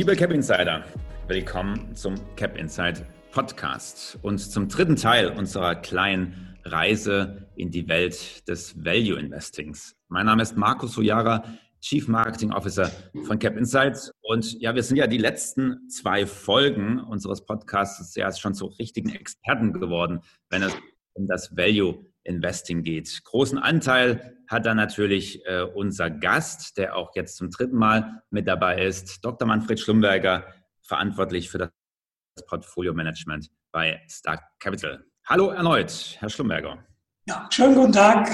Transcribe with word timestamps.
Liebe 0.00 0.16
Cap 0.16 0.32
Insider, 0.32 0.82
willkommen 1.28 1.94
zum 1.94 2.14
Cap 2.34 2.56
Inside 2.56 3.06
Podcast 3.32 4.18
und 4.22 4.38
zum 4.38 4.66
dritten 4.66 4.96
Teil 4.96 5.28
unserer 5.28 5.74
kleinen 5.74 6.56
Reise 6.64 7.46
in 7.54 7.70
die 7.70 7.86
Welt 7.86 8.48
des 8.48 8.82
Value 8.82 9.20
Investings. 9.20 9.94
Mein 10.08 10.24
Name 10.24 10.40
ist 10.40 10.56
Markus 10.56 10.94
Sojara, 10.94 11.44
Chief 11.82 12.08
Marketing 12.08 12.50
Officer 12.50 12.90
von 13.26 13.38
Cap 13.38 13.58
Insights. 13.58 14.10
Und 14.22 14.58
ja, 14.62 14.74
wir 14.74 14.82
sind 14.82 14.96
ja 14.96 15.06
die 15.06 15.18
letzten 15.18 15.90
zwei 15.90 16.24
Folgen 16.24 16.98
unseres 17.00 17.44
Podcasts 17.44 18.14
ja 18.16 18.32
schon 18.32 18.54
zu 18.54 18.68
richtigen 18.78 19.10
Experten 19.10 19.74
geworden, 19.74 20.20
wenn 20.48 20.62
es 20.62 20.72
um 21.12 21.26
das 21.26 21.54
Value 21.54 22.06
Investing 22.30 22.82
geht. 22.82 23.22
Großen 23.24 23.58
Anteil 23.58 24.38
hat 24.48 24.64
da 24.64 24.74
natürlich 24.74 25.44
äh, 25.46 25.62
unser 25.62 26.10
Gast, 26.10 26.78
der 26.78 26.96
auch 26.96 27.14
jetzt 27.14 27.36
zum 27.36 27.50
dritten 27.50 27.76
Mal 27.76 28.22
mit 28.30 28.48
dabei 28.48 28.82
ist, 28.84 29.24
Dr. 29.24 29.46
Manfred 29.46 29.78
Schlumberger, 29.78 30.46
verantwortlich 30.80 31.50
für 31.50 31.58
das 31.58 31.70
Portfolio 32.46 32.94
Management 32.94 33.50
bei 33.72 34.00
Stark 34.08 34.42
Capital. 34.58 35.04
Hallo 35.26 35.50
erneut, 35.50 36.16
Herr 36.18 36.30
Schlumberger. 36.30 36.84
Ja, 37.26 37.48
schönen 37.50 37.74
guten 37.74 37.92
Tag. 37.92 38.28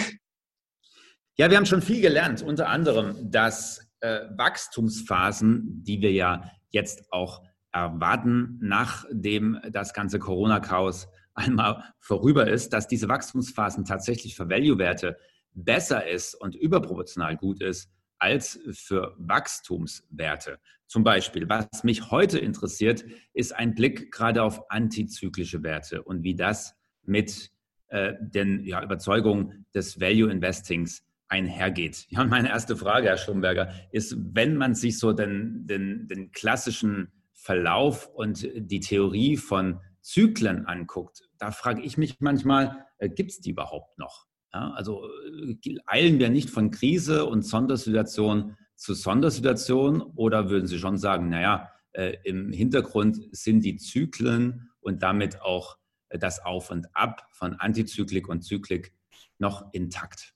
Ja, 1.37 1.51
wir 1.51 1.57
haben 1.57 1.67
schon 1.67 1.83
viel 1.83 2.01
gelernt, 2.01 2.43
unter 2.43 2.69
anderem, 2.69 3.31
dass 3.31 3.91
äh, 4.01 4.21
Wachstumsphasen, 4.37 5.83
die 5.85 6.01
wir 6.01 6.13
ja 6.13 6.51
jetzt 6.71 7.11
auch 7.11 7.43
erwarten, 7.73 8.59
nachdem 8.63 9.61
das 9.71 9.93
ganze 9.93 10.19
Corona-Chaos 10.19 11.09
einmal 11.37 11.85
vorüber 12.01 12.49
ist, 12.49 12.73
dass 12.73 12.89
diese 12.89 13.09
Wachstumsphasen 13.09 13.85
tatsächlich 13.85 14.35
für 14.35 14.49
Value-Werte 14.49 15.17
besser 15.53 16.07
ist 16.07 16.35
und 16.35 16.55
überproportional 16.55 17.37
gut 17.37 17.63
ist 17.63 17.91
als 18.19 18.59
für 18.73 19.15
Wachstumswerte. 19.19 20.59
Zum 20.87 21.05
Beispiel, 21.05 21.49
was 21.49 21.85
mich 21.85 22.11
heute 22.11 22.39
interessiert, 22.39 23.05
ist 23.35 23.55
ein 23.55 23.75
Blick 23.75 24.13
gerade 24.13 24.43
auf 24.43 24.71
antizyklische 24.71 25.63
Werte 25.63 26.03
und 26.03 26.23
wie 26.23 26.35
das 26.35 26.75
mit 27.03 27.51
äh, 27.89 28.15
den 28.21 28.65
ja, 28.65 28.83
Überzeugungen 28.83 29.67
des 29.75 30.01
Value 30.01 30.31
Investings 30.31 31.03
einhergeht. 31.29 32.07
Ja, 32.09 32.21
und 32.23 32.31
meine 32.31 32.49
erste 32.49 32.77
Frage, 32.77 33.09
Herr 33.09 33.17
Schlumberger, 33.17 33.73
ist, 33.91 34.17
wenn 34.19 34.57
man 34.57 34.75
sich 34.75 34.99
so 34.99 35.13
den, 35.13 35.67
den, 35.67 36.07
den 36.09 36.31
klassischen 36.31 37.13
Verlauf 37.33 38.09
und 38.09 38.49
die 38.55 38.81
Theorie 38.81 39.37
von 39.37 39.81
Zyklen 40.07 40.67
anguckt, 40.67 41.29
da 41.37 41.51
frage 41.51 41.83
ich 41.83 41.99
mich 41.99 42.21
manchmal, 42.21 42.87
äh, 42.99 43.09
gibt 43.09 43.33
es 43.33 43.41
die 43.41 43.51
überhaupt 43.51 43.99
noch? 43.99 44.27
Ja, 44.55 44.71
also 44.71 45.09
äh, 45.43 45.79
eilen 45.85 46.21
wir 46.21 46.31
nicht 46.31 46.49
von 46.49 46.71
Krise 46.71 47.27
und 47.27 47.43
Sondersituation 47.43 48.57
zu 48.77 48.95
Sondersituation 48.95 50.01
oder 50.01 50.49
würden 50.49 50.69
Sie 50.69 50.79
schon 50.79 50.97
sagen, 50.97 51.29
naja, 51.29 51.73
äh, 51.93 52.19
im 52.23 52.53
Hintergrund 52.53 53.19
sind 53.33 53.65
die 53.65 53.79
Zyklen 53.79 54.71
und 54.79 55.03
damit 55.03 55.43
auch 55.43 55.77
äh, 56.11 56.21
das 56.21 56.39
Auf 56.45 56.71
und 56.71 56.87
Ab 56.95 57.27
von 57.33 57.55
Antizyklik 57.55 58.29
und 58.29 58.43
Zyklik 58.43 58.95
noch 59.39 59.73
intakt? 59.73 60.35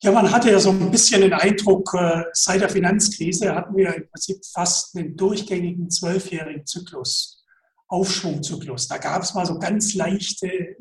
Ja, 0.00 0.12
man 0.12 0.32
hatte 0.32 0.50
ja 0.50 0.60
so 0.60 0.70
ein 0.70 0.90
bisschen 0.90 1.20
den 1.20 1.34
Eindruck, 1.34 1.92
äh, 1.92 2.22
seit 2.32 2.62
der 2.62 2.70
Finanzkrise 2.70 3.54
hatten 3.54 3.76
wir 3.76 3.94
im 3.94 4.08
Prinzip 4.08 4.38
fast 4.46 4.96
einen 4.96 5.14
durchgängigen 5.14 5.90
zwölfjährigen 5.90 6.64
Zyklus, 6.64 7.37
Aufschwungzyklus. 7.88 8.88
Da 8.88 8.98
gab 8.98 9.22
es 9.22 9.34
mal 9.34 9.46
so 9.46 9.58
ganz 9.58 9.94
leichte 9.94 10.76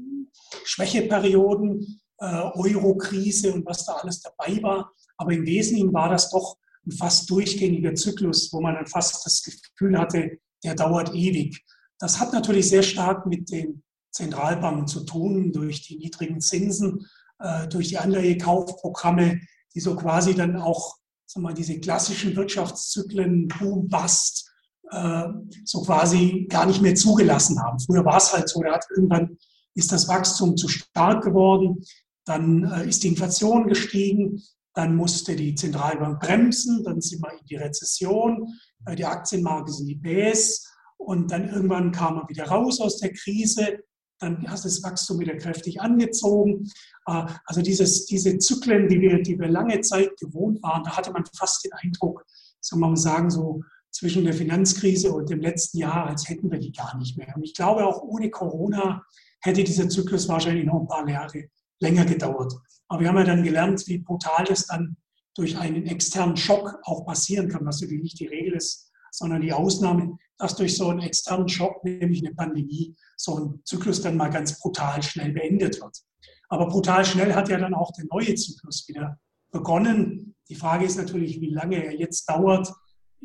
Schwächeperioden, 0.64 2.02
äh, 2.20 2.26
Euro-Krise 2.26 3.54
und 3.54 3.66
was 3.66 3.86
da 3.86 3.94
alles 3.94 4.22
dabei 4.22 4.62
war. 4.62 4.92
Aber 5.18 5.34
im 5.34 5.46
Wesentlichen 5.46 5.94
war 5.94 6.10
das 6.10 6.30
doch 6.30 6.58
ein 6.86 6.92
fast 6.92 7.30
durchgängiger 7.30 7.96
Zyklus, 7.96 8.52
wo 8.52 8.62
man 8.62 8.76
dann 8.76 8.88
fast 8.88 9.26
das 9.26 9.44
Gefühl 9.44 9.98
hatte, 9.98 10.40
der 10.64 10.76
dauert 10.76 11.14
ewig. 11.14 11.64
Das 12.00 12.20
hat 12.20 12.34
natürlich 12.34 12.70
sehr 12.70 12.84
stark 12.84 13.26
mit 13.26 13.52
den 13.52 13.84
Zentralbanken 14.12 14.88
zu 14.88 15.04
tun, 15.04 15.52
durch 15.52 15.82
die 15.82 15.98
niedrigen 15.98 16.42
Zinsen 16.42 17.06
äh, 17.40 17.68
durch 17.68 17.90
die 17.90 17.98
Anleihekaufprogramme, 17.98 19.42
die 19.74 19.80
so 19.80 19.96
quasi 19.96 20.34
dann 20.34 20.58
auch 20.58 20.98
sagen 21.26 21.46
wir, 21.46 21.54
diese 21.54 21.80
klassischen 21.80 22.36
Wirtschaftszyklen, 22.36 23.48
Boom, 23.48 23.90
Bust, 23.90 24.50
äh, 24.92 25.28
so 25.66 25.82
quasi 25.82 26.48
gar 26.50 26.66
nicht 26.66 26.82
mehr 26.82 26.96
zugelassen 26.96 27.62
haben. 27.62 27.80
Früher 27.80 28.06
war 28.06 28.18
es 28.18 28.34
halt 28.34 28.50
so, 28.50 28.62
da 28.62 28.74
hat 28.74 28.86
irgendwann 28.96 29.38
ist 29.76 29.92
das 29.92 30.08
Wachstum 30.08 30.58
zu 30.58 30.68
stark 30.68 31.24
geworden, 31.24 31.84
dann 32.26 32.64
äh, 32.64 32.88
ist 32.88 33.04
die 33.04 33.10
Inflation 33.10 33.68
gestiegen, 33.68 34.42
dann 34.74 34.96
musste 34.96 35.36
die 35.36 35.56
Zentralbank 35.56 36.20
bremsen, 36.20 36.84
dann 36.84 37.02
sind 37.02 37.22
wir 37.22 37.32
in 37.32 37.46
die 37.46 37.56
Rezession, 37.56 38.48
die 38.96 39.06
Aktienmarke 39.06 39.72
sind 39.72 39.88
die 39.88 39.96
Bs 39.96 40.68
und 40.98 41.32
dann 41.32 41.50
irgendwann 41.50 41.92
kam 41.92 42.16
man 42.16 42.30
wieder 42.30 42.46
raus 42.46 42.80
aus 42.80 42.98
der 42.98 43.12
Krise 43.12 43.80
dann 44.20 44.50
hast 44.50 44.66
du 44.66 44.70
das 44.70 44.84
Wachstum 44.84 45.20
wieder 45.20 45.36
kräftig 45.36 45.82
angezogen. 45.82 46.70
Äh, 47.06 47.26
also 47.46 47.62
dieses, 47.62 48.06
diese 48.06 48.38
Zyklen, 48.40 48.88
die 48.88 49.00
wir, 49.00 49.22
die 49.22 49.40
wir 49.40 49.48
lange 49.48 49.82
Zeit 49.82 50.18
gewohnt 50.20 50.62
waren, 50.64 50.84
da 50.84 50.98
hatte 50.98 51.12
man 51.12 51.24
fast 51.38 51.64
den 51.66 51.74
Eindruck, 51.74 52.26
soll 52.60 52.80
man 52.80 52.96
sagen, 52.96 53.30
so 53.30 53.62
zwischen 53.98 54.26
der 54.26 54.34
Finanzkrise 54.34 55.12
und 55.12 55.28
dem 55.30 55.42
letzten 55.42 55.80
Jahr, 55.80 56.06
als 56.06 56.30
hätten 56.30 56.52
wir 56.52 56.60
die 56.60 56.72
gar 56.72 56.96
nicht 56.98 57.18
mehr. 57.18 57.34
Und 57.36 57.44
ich 57.44 57.56
glaube, 57.56 57.84
auch 57.86 58.04
ohne 58.04 58.30
Corona 58.30 59.04
hätte 59.42 59.64
dieser 59.64 59.90
Zyklus 59.90 60.28
wahrscheinlich 60.28 60.66
noch 60.66 60.82
ein 60.82 60.88
paar 60.88 61.10
Jahre 61.10 61.46
länger 61.80 62.06
gedauert. 62.06 62.54
Aber 62.88 63.02
wir 63.02 63.10
haben 63.10 63.18
ja 63.18 63.24
dann 63.24 63.44
gelernt, 63.44 63.88
wie 63.88 63.98
brutal 63.98 64.46
das 64.46 64.68
dann 64.68 64.98
durch 65.36 65.58
einen 65.58 65.88
externen 65.88 66.38
Schock 66.38 66.78
auch 66.84 67.06
passieren 67.06 67.50
kann, 67.50 67.66
was 67.66 67.82
natürlich 67.82 68.04
nicht 68.04 68.20
die 68.20 68.28
Regel 68.28 68.54
ist, 68.54 68.92
sondern 69.12 69.42
die 69.42 69.52
Ausnahme, 69.52 70.18
dass 70.38 70.56
durch 70.56 70.78
so 70.78 70.90
einen 70.90 71.00
externen 71.00 71.50
Schock, 71.50 71.84
nämlich 71.84 72.24
eine 72.24 72.36
Pandemie, 72.36 72.96
so 73.16 73.40
ein 73.40 73.62
Zyklus 73.66 74.02
dann 74.02 74.16
mal 74.16 74.30
ganz 74.30 74.60
brutal 74.60 75.02
schnell 75.02 75.32
beendet 75.32 75.82
wird. 75.82 76.04
Aber 76.50 76.68
brutal 76.68 77.04
schnell 77.04 77.34
hat 77.34 77.50
ja 77.50 77.58
dann 77.58 77.74
auch 77.74 77.92
der 77.94 78.06
neue 78.12 78.36
Zyklus 78.36 78.88
wieder 78.88 79.20
begonnen. 79.52 80.36
Die 80.50 80.56
Frage 80.56 80.86
ist 80.86 80.98
natürlich, 80.98 81.42
wie 81.42 81.50
lange 81.50 81.84
er 81.84 81.96
jetzt 81.96 82.30
dauert. 82.30 82.72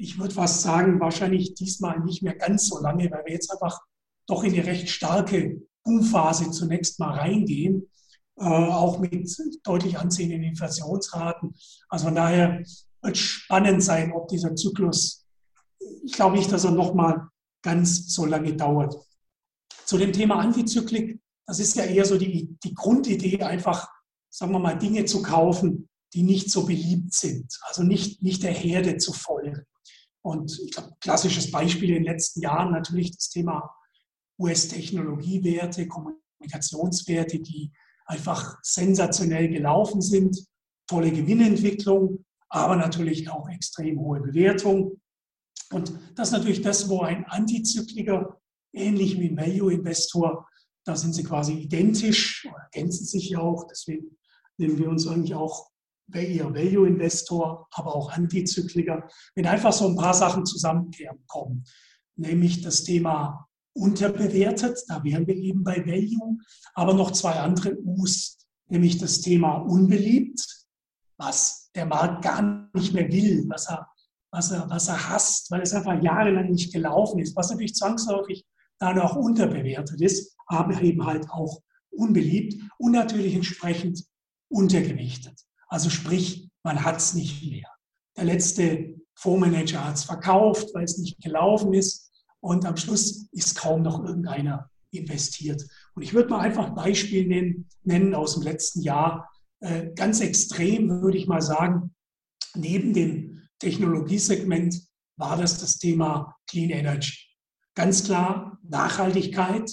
Ich 0.03 0.19
würde 0.19 0.35
fast 0.35 0.63
sagen, 0.63 0.99
wahrscheinlich 0.99 1.55
diesmal 1.55 2.01
nicht 2.01 2.23
mehr 2.23 2.35
ganz 2.35 2.67
so 2.67 2.81
lange, 2.81 3.09
weil 3.11 3.25
wir 3.25 3.33
jetzt 3.35 3.53
einfach 3.53 3.81
doch 4.27 4.43
in 4.43 4.53
eine 4.53 4.67
recht 4.67 4.89
starke 4.91 5.63
Boomphase 5.85 6.51
zunächst 6.51 6.99
mal 6.99 7.13
reingehen, 7.19 7.89
äh, 8.37 8.45
auch 8.45 8.99
mit 8.99 9.31
deutlich 9.63 9.99
anziehenden 9.99 10.43
Inflationsraten. 10.43 11.55
Also 11.89 12.07
von 12.07 12.17
daher 12.17 12.65
wird 13.01 13.17
spannend 13.17 13.83
sein, 13.83 14.13
ob 14.13 14.27
dieser 14.27 14.57
Zyklus 14.57 15.23
ich 16.03 16.13
glaube 16.13 16.37
nicht, 16.37 16.51
dass 16.51 16.65
er 16.65 16.73
nochmal 16.73 17.29
ganz 17.63 18.13
so 18.13 18.27
lange 18.27 18.55
dauert. 18.55 18.97
Zu 19.85 19.99
dem 19.99 20.13
Thema 20.13 20.41
Antizyklik, 20.41 21.21
das 21.47 21.59
ist 21.61 21.77
ja 21.77 21.85
eher 21.85 22.05
so 22.05 22.19
die, 22.19 22.57
die 22.63 22.75
Grundidee, 22.75 23.43
einfach, 23.43 23.89
sagen 24.31 24.53
wir 24.53 24.59
mal, 24.59 24.79
Dinge 24.79 25.05
zu 25.05 25.23
kaufen, 25.23 25.89
die 26.13 26.23
nicht 26.23 26.51
so 26.51 26.67
beliebt 26.67 27.15
sind, 27.15 27.59
also 27.69 27.83
nicht, 27.83 28.23
nicht 28.23 28.43
der 28.43 28.53
Herde 28.53 28.97
zu 28.99 29.13
folgen. 29.13 29.65
Und 30.23 30.59
ich 30.65 30.73
glaube, 30.73 30.95
klassisches 31.01 31.51
Beispiel 31.51 31.91
in 31.91 31.97
den 31.97 32.05
letzten 32.05 32.41
Jahren 32.41 32.73
natürlich 32.73 33.15
das 33.17 33.29
Thema 33.29 33.71
US-Technologiewerte, 34.39 35.89
Kommunikationswerte, 35.89 37.41
die 37.41 37.73
einfach 38.07 38.59
sensationell 38.63 39.49
gelaufen 39.49 40.01
sind, 40.01 40.47
tolle 40.87 41.11
Gewinnentwicklung, 41.11 42.25
aber 42.49 42.77
natürlich 42.77 43.29
auch 43.31 43.49
extrem 43.49 43.99
hohe 43.99 44.21
Bewertung. 44.21 45.01
Und 45.71 45.93
das 46.15 46.29
ist 46.29 46.33
natürlich 46.33 46.63
das, 46.63 46.89
wo 46.89 47.01
ein 47.01 47.25
Antizykliker, 47.25 48.41
ähnlich 48.73 49.19
wie 49.19 49.29
ein 49.29 49.37
Value-Investor, 49.37 50.47
da 50.85 50.97
sind 50.97 51.15
sie 51.15 51.25
quasi 51.25 51.55
identisch, 51.55 52.47
ergänzen 52.73 53.07
sich 53.07 53.31
ja 53.31 53.39
auch. 53.39 53.67
Deswegen 53.69 54.19
nennen 54.59 54.79
wir 54.79 54.89
uns 54.89 55.07
eigentlich 55.07 55.35
auch 55.35 55.72
eher 56.13 56.55
Value-Investor, 56.55 57.69
aber 57.73 57.95
auch 57.95 58.13
Antizykliker. 58.13 59.09
Wenn 59.35 59.47
einfach 59.47 59.73
so 59.73 59.89
ein 59.89 59.97
paar 59.97 60.15
Sachen 60.15 60.45
zusammenkommen, 60.45 61.65
nämlich 62.17 62.63
das 62.63 62.85
Thema 62.85 63.49
unterbewertet, 63.75 64.79
da 64.89 65.03
wären 65.03 65.27
wir 65.27 65.37
eben 65.37 65.65
bei 65.65 65.87
Value, 65.87 66.39
aber 66.75 66.95
noch 66.95 67.13
zwei 67.13 67.33
andere 67.33 67.79
U's, 67.85 68.39
nämlich 68.69 68.99
das 68.99 69.21
Thema 69.21 69.57
unbeliebt, 69.57 70.67
was 71.17 71.71
der 71.75 71.87
Markt 71.87 72.23
gar 72.23 72.69
nicht 72.75 72.93
mehr 72.93 73.11
will, 73.11 73.47
was 73.49 73.69
er 73.69 73.89
was 74.33 74.51
er, 74.51 74.69
was 74.71 74.89
er 74.89 75.11
hasst, 75.11 75.51
weil 75.51 75.61
es 75.61 75.75
einfach 75.75 76.03
jahrelang 76.03 76.51
nicht 76.51 76.73
gelaufen 76.73 77.21
ist, 77.21 77.37
was 77.37 77.51
natürlich 77.51 77.75
zwangsläufig 77.75 78.45
dann 78.79 78.99
auch 78.99 79.15
unterbewertet 79.15 80.01
ist, 80.01 80.35
aber 80.47 80.81
eben 80.81 81.05
halt 81.05 81.31
auch 81.31 81.61
unbeliebt 81.91 82.61
und 82.79 82.93
natürlich 82.93 83.35
entsprechend 83.35 84.05
untergewichtet. 84.49 85.39
Also 85.73 85.89
sprich, 85.89 86.51
man 86.65 86.85
hat 86.85 86.99
es 86.99 87.15
nicht 87.15 87.51
mehr. 87.51 87.67
Der 88.19 88.25
letzte 88.25 88.95
Fondsmanager 89.15 89.83
hat 89.83 89.95
es 89.95 90.05
verkauft, 90.05 90.69
weil 90.75 90.85
es 90.85 90.99
nicht 90.99 91.19
gelaufen 91.23 91.73
ist 91.73 92.13
und 92.41 92.67
am 92.67 92.77
Schluss 92.77 93.27
ist 93.33 93.57
kaum 93.57 93.81
noch 93.81 94.05
irgendeiner 94.05 94.69
investiert. 94.91 95.67
Und 95.95 96.03
ich 96.03 96.13
würde 96.13 96.29
mal 96.29 96.41
einfach 96.41 96.67
ein 96.67 96.75
Beispiel 96.75 97.27
nennen, 97.27 97.67
nennen 97.85 98.15
aus 98.15 98.35
dem 98.35 98.43
letzten 98.43 98.83
Jahr. 98.83 99.31
Äh, 99.61 99.95
ganz 99.95 100.21
extrem 100.21 100.91
würde 101.01 101.17
ich 101.17 101.27
mal 101.27 101.41
sagen, 101.41 101.95
neben 102.55 102.93
dem 102.93 103.49
Technologiesegment 103.59 104.79
war 105.17 105.39
das 105.39 105.59
das 105.59 105.79
Thema 105.79 106.37
Clean 106.49 106.69
Energy. 106.69 107.17
Ganz 107.75 108.05
klar 108.05 108.59
Nachhaltigkeit, 108.63 109.71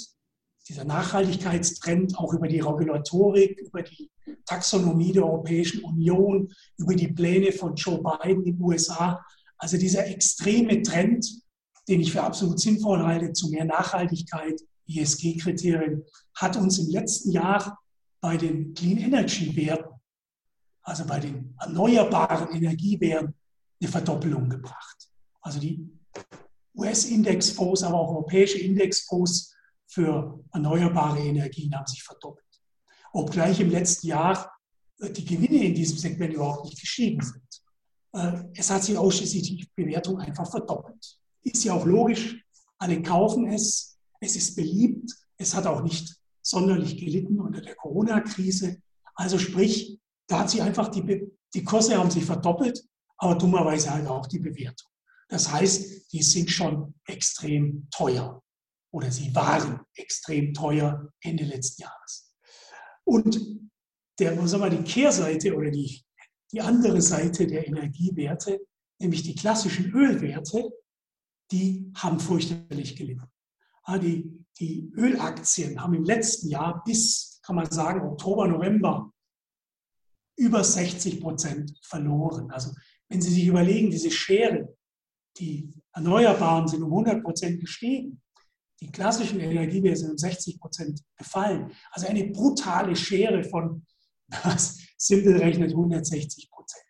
dieser 0.70 0.86
Nachhaltigkeitstrend 0.86 2.18
auch 2.18 2.34
über 2.34 2.48
die 2.48 2.62
Regulatorik, 2.62 3.60
über 3.60 3.82
die 3.82 4.10
Taxonomie 4.46 5.12
der 5.12 5.26
Europäischen 5.26 5.84
Union, 5.84 6.52
über 6.78 6.96
die 6.96 7.08
Pläne 7.08 7.52
von 7.52 7.76
Joe 7.76 8.02
Biden 8.02 8.46
in 8.46 8.58
den 8.58 8.64
USA. 8.64 9.24
Also 9.58 9.78
dieser 9.78 10.08
extreme 10.08 10.82
Trend, 10.82 11.26
den 11.88 12.02
ich 12.02 12.12
für 12.12 12.24
absolut 12.24 12.60
sinnvoll 12.60 13.04
halte, 13.04 13.34
zu 13.34 13.50
mehr 13.50 13.66
Nachhaltigkeit, 13.66 14.62
ESG-Kriterien, 14.88 16.04
hat 16.36 16.58
uns 16.58 16.80
im 16.80 16.90
letzten 16.90 17.32
Jahr 17.32 17.80
bei 18.22 18.38
den 18.38 18.74
Clean 18.74 18.98
Energy 18.98 19.56
Werten, 19.56 19.94
also 20.82 21.06
bei 21.06 21.20
den 21.20 21.56
erneuerbaren 21.60 22.56
Energiewerten, 22.56 23.34
eine 23.82 23.92
Verdoppelung 23.92 24.50
gebracht. 24.50 25.10
Also 25.42 25.60
die 25.60 25.88
US-Indexfonds, 26.76 27.84
aber 27.84 28.00
auch 28.00 28.10
europäische 28.10 28.60
Indexfonds 28.60 29.56
für 29.88 30.44
erneuerbare 30.52 31.20
Energien 31.20 31.74
haben 31.76 31.88
sich 31.88 32.04
verdoppelt. 32.04 32.49
Obgleich 33.14 33.60
im 33.60 33.70
letzten 33.70 34.08
Jahr 34.08 34.52
äh, 35.00 35.12
die 35.12 35.26
Gewinne 35.26 35.66
in 35.66 35.74
diesem 35.74 35.98
Segment 35.98 36.34
überhaupt 36.34 36.66
nicht 36.66 36.80
gestiegen 36.80 37.22
sind. 37.22 37.64
Äh, 38.14 38.44
es 38.56 38.70
hat 38.70 38.84
sich 38.84 38.98
ausschließlich 38.98 39.44
die 39.44 39.70
Bewertung 39.76 40.20
einfach 40.20 40.50
verdoppelt. 40.50 41.18
Ist 41.44 41.64
ja 41.64 41.74
auch 41.74 41.86
logisch, 41.86 42.44
alle 42.78 43.02
kaufen 43.02 43.48
es, 43.48 43.98
es 44.20 44.36
ist 44.36 44.56
beliebt, 44.56 45.12
es 45.38 45.54
hat 45.56 45.66
auch 45.66 45.82
nicht 45.82 46.16
sonderlich 46.42 46.98
gelitten 46.98 47.40
unter 47.40 47.62
der 47.62 47.76
Corona-Krise. 47.76 48.82
Also 49.16 49.38
sprich, 49.38 50.00
da 50.28 50.40
hat 50.40 50.50
sich 50.50 50.62
einfach 50.62 50.90
die, 50.90 51.32
die 51.54 51.64
Kurse 51.64 51.98
haben 51.98 52.12
sich 52.12 52.26
verdoppelt, 52.26 52.84
aber 53.18 53.36
dummerweise 53.36 53.94
halt 53.94 54.08
auch 54.08 54.28
die 54.28 54.40
Bewertung. 54.40 54.90
Das 55.28 55.52
heißt, 55.52 56.12
die 56.12 56.24
sind 56.24 56.50
schon 56.50 56.96
extrem 57.06 57.88
teuer 57.92 58.42
oder 58.92 59.12
sie 59.12 59.34
waren 59.36 59.82
extrem 59.96 60.54
teuer 60.54 61.08
Ende 61.22 61.44
letzten 61.44 61.84
Jahres. 61.84 62.29
Und 63.10 63.42
der, 64.20 64.48
sagen 64.48 64.64
wir, 64.64 64.70
die 64.70 64.84
Kehrseite 64.84 65.56
oder 65.56 65.72
die, 65.72 66.04
die 66.52 66.62
andere 66.62 67.02
Seite 67.02 67.48
der 67.48 67.68
Energiewerte, 67.68 68.60
nämlich 69.00 69.24
die 69.24 69.34
klassischen 69.34 69.92
Ölwerte, 69.94 70.70
die 71.52 71.92
haben 71.96 72.20
fürchterlich 72.20 72.96
gelitten. 72.96 73.28
Die, 74.04 74.46
die 74.60 74.92
Ölaktien 74.96 75.82
haben 75.82 75.96
im 75.96 76.04
letzten 76.04 76.50
Jahr 76.50 76.84
bis, 76.86 77.40
kann 77.42 77.56
man 77.56 77.72
sagen, 77.72 78.08
Oktober, 78.08 78.48
November 78.48 79.12
über 80.38 80.64
60 80.64 81.20
Prozent 81.20 81.80
verloren. 81.82 82.52
Also 82.52 82.72
wenn 83.08 83.24
Sie 83.24 83.32
sich 83.32 83.48
überlegen, 83.48 83.90
diese 83.90 84.12
Schere, 84.12 84.78
die 85.38 85.74
Erneuerbaren 85.94 86.68
sind 86.68 86.84
um 86.84 86.92
100 86.92 87.24
Prozent 87.24 87.60
gestiegen, 87.60 88.22
die 88.82 88.92
klassischen 88.92 89.40
Energiewerte 89.40 89.98
sind 89.98 90.12
um 90.12 90.18
60 90.18 90.60
Prozent 90.60 91.02
gefallen. 91.18 91.72
Also 91.92 92.08
eine 92.08 92.28
brutale 92.28 92.96
Schere 92.96 93.44
von, 93.44 93.86
was 94.44 94.80
simpel 94.98 95.38
rechnet, 95.38 95.72
160 95.72 96.50
Prozent. 96.50 96.84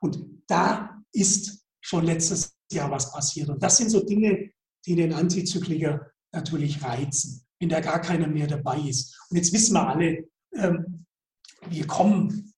Und 0.00 0.42
da 0.46 1.02
ist 1.12 1.64
schon 1.80 2.04
letztes 2.04 2.56
Jahr 2.72 2.90
was 2.90 3.12
passiert. 3.12 3.48
Und 3.48 3.62
das 3.62 3.76
sind 3.76 3.90
so 3.90 4.04
Dinge, 4.04 4.50
die 4.86 4.96
den 4.96 5.12
Antizykliker 5.12 6.10
natürlich 6.32 6.82
reizen, 6.82 7.46
wenn 7.58 7.68
da 7.68 7.80
gar 7.80 8.00
keiner 8.00 8.26
mehr 8.26 8.46
dabei 8.46 8.78
ist. 8.80 9.18
Und 9.30 9.36
jetzt 9.36 9.52
wissen 9.52 9.74
wir 9.74 9.88
alle, 9.88 10.28
ähm, 10.54 11.06
wir 11.68 11.86
kommen 11.86 12.52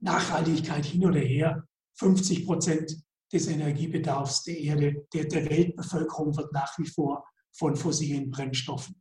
Nachhaltigkeit 0.00 0.84
hin 0.84 1.06
oder 1.06 1.20
her. 1.20 1.66
50 1.98 2.44
Prozent 2.44 3.02
des 3.32 3.48
Energiebedarfs 3.48 4.44
der 4.44 4.58
Erde, 4.58 5.06
der, 5.12 5.24
der 5.24 5.48
Weltbevölkerung 5.48 6.36
wird 6.36 6.52
nach 6.52 6.76
wie 6.78 6.86
vor 6.86 7.24
von 7.56 7.74
fossilen 7.76 8.30
Brennstoffen 8.30 9.00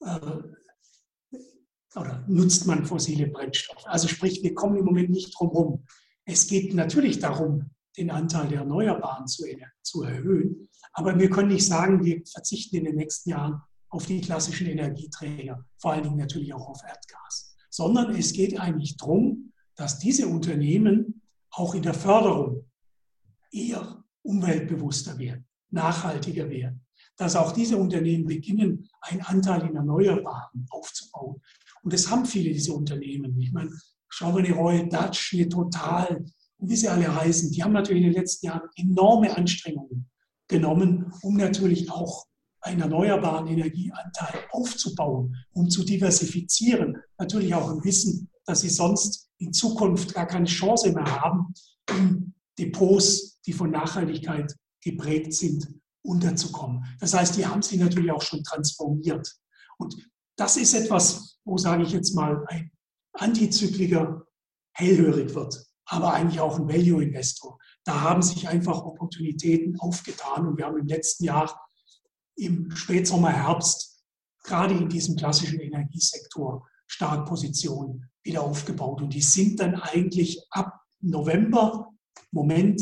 äh, 0.00 0.20
oder 1.96 2.24
nutzt 2.28 2.66
man 2.66 2.84
fossile 2.84 3.28
Brennstoffe. 3.28 3.86
Also 3.86 4.08
sprich, 4.08 4.42
wir 4.42 4.54
kommen 4.54 4.76
im 4.76 4.84
Moment 4.84 5.10
nicht 5.10 5.34
drum 5.38 5.50
herum. 5.50 5.86
Es 6.24 6.46
geht 6.46 6.74
natürlich 6.74 7.18
darum, 7.18 7.70
den 7.96 8.10
Anteil 8.10 8.48
der 8.48 8.60
Erneuerbaren 8.60 9.26
zu, 9.26 9.44
zu 9.82 10.02
erhöhen, 10.02 10.68
aber 10.92 11.18
wir 11.18 11.30
können 11.30 11.48
nicht 11.48 11.66
sagen, 11.66 12.04
wir 12.04 12.22
verzichten 12.26 12.76
in 12.76 12.84
den 12.84 12.96
nächsten 12.96 13.30
Jahren 13.30 13.60
auf 13.88 14.06
die 14.06 14.20
klassischen 14.20 14.66
Energieträger, 14.66 15.64
vor 15.78 15.92
allen 15.92 16.02
Dingen 16.02 16.16
natürlich 16.16 16.52
auch 16.52 16.68
auf 16.68 16.82
Erdgas, 16.82 17.56
sondern 17.70 18.14
es 18.16 18.32
geht 18.32 18.58
eigentlich 18.58 18.96
darum, 18.96 19.52
dass 19.76 19.98
diese 20.00 20.26
Unternehmen 20.26 21.22
auch 21.50 21.74
in 21.74 21.82
der 21.82 21.94
Förderung 21.94 22.68
eher 23.52 24.04
umweltbewusster 24.22 25.18
werden, 25.18 25.46
nachhaltiger 25.70 26.50
werden 26.50 26.83
dass 27.16 27.36
auch 27.36 27.52
diese 27.52 27.76
Unternehmen 27.76 28.26
beginnen, 28.26 28.88
einen 29.02 29.22
Anteil 29.22 29.68
in 29.68 29.76
Erneuerbaren 29.76 30.66
aufzubauen. 30.70 31.40
Und 31.82 31.92
das 31.92 32.10
haben 32.10 32.24
viele 32.24 32.52
dieser 32.52 32.74
Unternehmen. 32.74 33.38
Ich 33.40 33.52
meine, 33.52 33.70
schauen 34.08 34.34
wir 34.34 34.44
eine 34.44 34.54
Royal 34.54 34.88
Dutch, 34.88 35.34
eine 35.34 35.48
Total, 35.48 36.24
wie 36.58 36.76
sie 36.76 36.88
alle 36.88 37.14
heißen, 37.14 37.50
die 37.50 37.62
haben 37.62 37.72
natürlich 37.72 38.02
in 38.02 38.10
den 38.10 38.20
letzten 38.20 38.46
Jahren 38.46 38.68
enorme 38.76 39.36
Anstrengungen 39.36 40.08
genommen, 40.48 41.12
um 41.22 41.36
natürlich 41.36 41.90
auch 41.90 42.26
einen 42.60 42.80
erneuerbaren 42.80 43.46
Energieanteil 43.46 44.40
aufzubauen, 44.52 45.36
um 45.52 45.68
zu 45.68 45.84
diversifizieren. 45.84 46.96
Natürlich 47.18 47.54
auch 47.54 47.70
im 47.70 47.84
Wissen, 47.84 48.30
dass 48.46 48.60
sie 48.60 48.70
sonst 48.70 49.28
in 49.38 49.52
Zukunft 49.52 50.14
gar 50.14 50.26
keine 50.26 50.46
Chance 50.46 50.92
mehr 50.92 51.04
haben, 51.04 51.52
in 51.90 52.34
Depots, 52.58 53.40
die 53.42 53.52
von 53.52 53.70
Nachhaltigkeit 53.70 54.54
geprägt 54.82 55.34
sind, 55.34 55.68
unterzukommen. 56.04 56.84
Das 57.00 57.14
heißt, 57.14 57.36
die 57.36 57.46
haben 57.46 57.62
sich 57.62 57.78
natürlich 57.78 58.12
auch 58.12 58.22
schon 58.22 58.44
transformiert. 58.44 59.34
Und 59.78 59.96
das 60.36 60.56
ist 60.56 60.74
etwas, 60.74 61.38
wo, 61.44 61.58
sage 61.58 61.82
ich 61.82 61.92
jetzt 61.92 62.14
mal, 62.14 62.44
ein 62.48 62.70
Antizykliker 63.14 64.26
hellhörig 64.72 65.34
wird, 65.34 65.64
aber 65.86 66.12
eigentlich 66.12 66.40
auch 66.40 66.58
ein 66.58 66.68
Value-Investor. 66.68 67.58
Da 67.84 68.00
haben 68.00 68.22
sich 68.22 68.48
einfach 68.48 68.82
Opportunitäten 68.84 69.78
aufgetan 69.78 70.46
und 70.46 70.58
wir 70.58 70.66
haben 70.66 70.78
im 70.78 70.86
letzten 70.86 71.24
Jahr 71.24 71.68
im 72.36 72.70
Spätsommer, 72.74 73.30
Herbst 73.30 74.02
gerade 74.42 74.74
in 74.74 74.88
diesem 74.88 75.16
klassischen 75.16 75.60
Energiesektor 75.60 76.66
stark 76.86 77.26
Positionen 77.26 78.10
wieder 78.22 78.42
aufgebaut. 78.42 79.00
Und 79.00 79.14
die 79.14 79.22
sind 79.22 79.60
dann 79.60 79.76
eigentlich 79.76 80.40
ab 80.50 80.80
November, 81.00 81.88
Moment, 82.30 82.80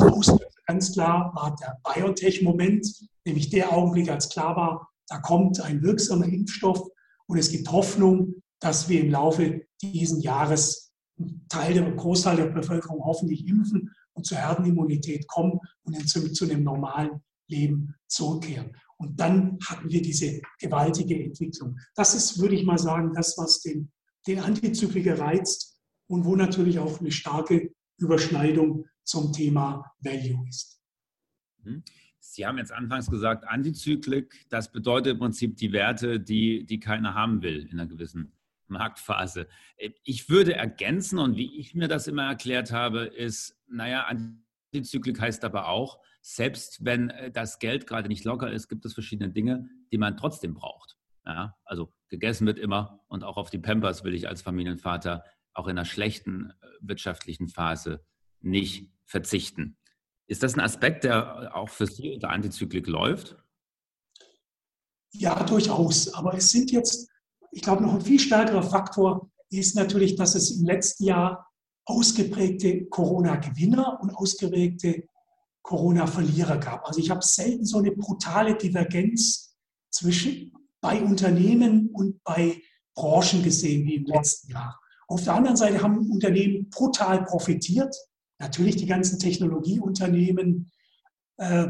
ganz 0.67 0.93
klar 0.93 1.33
war 1.35 1.55
der 1.57 1.79
Biotech-Moment, 1.85 2.87
nämlich 3.27 3.51
der 3.51 3.73
Augenblick, 3.73 4.11
als 4.11 4.29
klar 4.29 4.57
war, 4.57 4.89
da 5.09 5.19
kommt 5.19 5.61
ein 5.61 5.83
wirksamer 5.83 6.27
Impfstoff 6.27 6.89
und 7.27 7.39
es 7.39 7.51
gibt 7.51 7.71
Hoffnung, 7.71 8.43
dass 8.61 8.89
wir 8.89 9.01
im 9.01 9.11
Laufe 9.11 9.63
dieses 9.83 10.23
Jahres 10.23 10.93
einen 11.19 11.47
Teil 11.49 11.75
der 11.75 11.91
Großteil 11.93 12.37
der 12.37 12.47
Bevölkerung 12.47 13.05
hoffentlich 13.05 13.47
impfen 13.47 13.91
und 14.15 14.27
zur 14.27 14.39
Herdenimmunität 14.39 15.27
kommen 15.29 15.59
und 15.83 15.97
dann 15.97 16.07
zu, 16.07 16.33
zu 16.33 16.45
einem 16.45 16.63
normalen 16.63 17.23
Leben 17.49 17.95
zurückkehren. 18.07 18.77
Und 18.97 19.19
dann 19.19 19.59
hatten 19.67 19.91
wir 19.91 20.01
diese 20.01 20.41
gewaltige 20.59 21.23
Entwicklung. 21.23 21.77
Das 21.95 22.15
ist, 22.15 22.39
würde 22.41 22.55
ich 22.55 22.65
mal 22.65 22.79
sagen, 22.79 23.13
das, 23.15 23.37
was 23.37 23.61
den, 23.61 23.91
den 24.27 24.39
Antizykliker 24.39 25.19
reizt 25.19 25.77
und 26.09 26.25
wo 26.25 26.37
natürlich 26.37 26.79
auch 26.79 27.01
eine 27.01 27.11
starke 27.11 27.73
Überschneidung 27.99 28.87
zum 29.05 29.33
Thema 29.33 29.93
Value 30.01 30.47
ist. 30.49 30.81
Mhm. 31.65 31.83
Sie 32.25 32.47
haben 32.47 32.57
jetzt 32.57 32.73
anfangs 32.73 33.11
gesagt, 33.11 33.49
Antizyklik, 33.49 34.47
das 34.49 34.71
bedeutet 34.71 35.15
im 35.15 35.19
Prinzip 35.19 35.57
die 35.57 35.73
Werte, 35.73 36.21
die, 36.21 36.65
die 36.65 36.79
keiner 36.79 37.15
haben 37.15 37.43
will 37.43 37.67
in 37.67 37.81
einer 37.81 37.89
gewissen 37.89 38.33
Marktphase. 38.69 39.49
Ich 40.05 40.29
würde 40.31 40.55
ergänzen, 40.55 41.19
und 41.19 41.37
wie 41.37 41.59
ich 41.59 41.75
mir 41.75 41.89
das 41.89 42.07
immer 42.07 42.25
erklärt 42.25 42.71
habe, 42.71 43.01
ist, 43.01 43.61
naja, 43.69 44.07
Antizyklik 44.07 45.21
heißt 45.21 45.45
aber 45.45 45.69
auch, 45.69 46.01
selbst 46.21 46.85
wenn 46.85 47.11
äh, 47.11 47.33
das 47.33 47.59
Geld 47.59 47.89
gerade 47.89 48.09
nicht 48.09 48.25
locker 48.25 48.51
ist, 48.53 48.69
gibt 48.69 48.85
es 48.85 48.95
verschiedene 48.95 49.31
Dinge, 49.31 49.69
die 49.91 49.99
man 49.99 50.17
trotzdem 50.17 50.55
braucht. 50.55 50.97
Ja, 51.27 51.57
also 51.65 51.93
gegessen 52.09 52.47
wird 52.47 52.59
immer 52.59 53.01
und 53.09 53.25
auch 53.25 53.37
auf 53.37 53.51
die 53.51 53.59
Pampers 53.59 54.05
will 54.05 54.15
ich 54.15 54.29
als 54.29 54.43
Familienvater 54.43 55.25
auch 55.55 55.67
in 55.67 55.73
einer 55.73 55.85
schlechten 55.85 56.51
äh, 56.51 56.67
wirtschaftlichen 56.81 57.49
Phase 57.49 58.05
nicht 58.41 58.93
verzichten. 59.05 59.77
Ist 60.33 60.43
das 60.43 60.55
ein 60.55 60.61
Aspekt, 60.61 61.05
der 61.05 61.55
auch 61.55 61.69
für 61.69 61.87
Sie 61.87 62.15
unter 62.15 62.31
Antizyklik 62.31 62.87
läuft? 62.87 63.37
Ja, 65.13 65.45
durchaus. 65.45 66.15
Aber 66.15 66.33
es 66.33 66.49
sind 66.49 66.71
jetzt, 66.71 67.11
ich 67.51 67.61
glaube, 67.61 67.83
noch 67.83 67.93
ein 67.93 68.01
viel 68.01 68.19
stärkerer 68.19 68.63
Faktor 68.63 69.31
ist 69.51 69.77
natürlich, 69.77 70.17
dass 70.17 70.35
es 70.35 70.53
im 70.53 70.65
letzten 70.65 71.05
Jahr 71.05 71.51
ausgeprägte 71.85 72.87
Corona-Gewinner 72.87 73.99
und 74.01 74.09
ausgeprägte 74.15 75.05
Corona-Verlierer 75.61 76.57
gab. 76.57 76.87
Also 76.87 77.01
ich 77.01 77.11
habe 77.11 77.21
selten 77.21 77.67
so 77.67 77.77
eine 77.77 77.93
brutale 77.93 78.57
Divergenz 78.57 79.55
zwischen 79.91 80.51
bei 80.81 81.03
Unternehmen 81.03 81.91
und 81.93 82.25
bei 82.25 82.63
Branchen 82.95 83.43
gesehen 83.43 83.85
wie 83.85 83.97
im 83.97 84.07
letzten 84.07 84.53
Jahr. 84.53 84.81
Auf 85.09 85.25
der 85.25 85.35
anderen 85.35 85.59
Seite 85.59 85.83
haben 85.83 86.11
Unternehmen 86.11 86.71
brutal 86.71 87.23
profitiert 87.23 87.95
Natürlich 88.43 88.75
die 88.75 88.87
ganzen 88.87 89.21
Technologieunternehmen, 89.21 90.71
äh, 91.37 91.69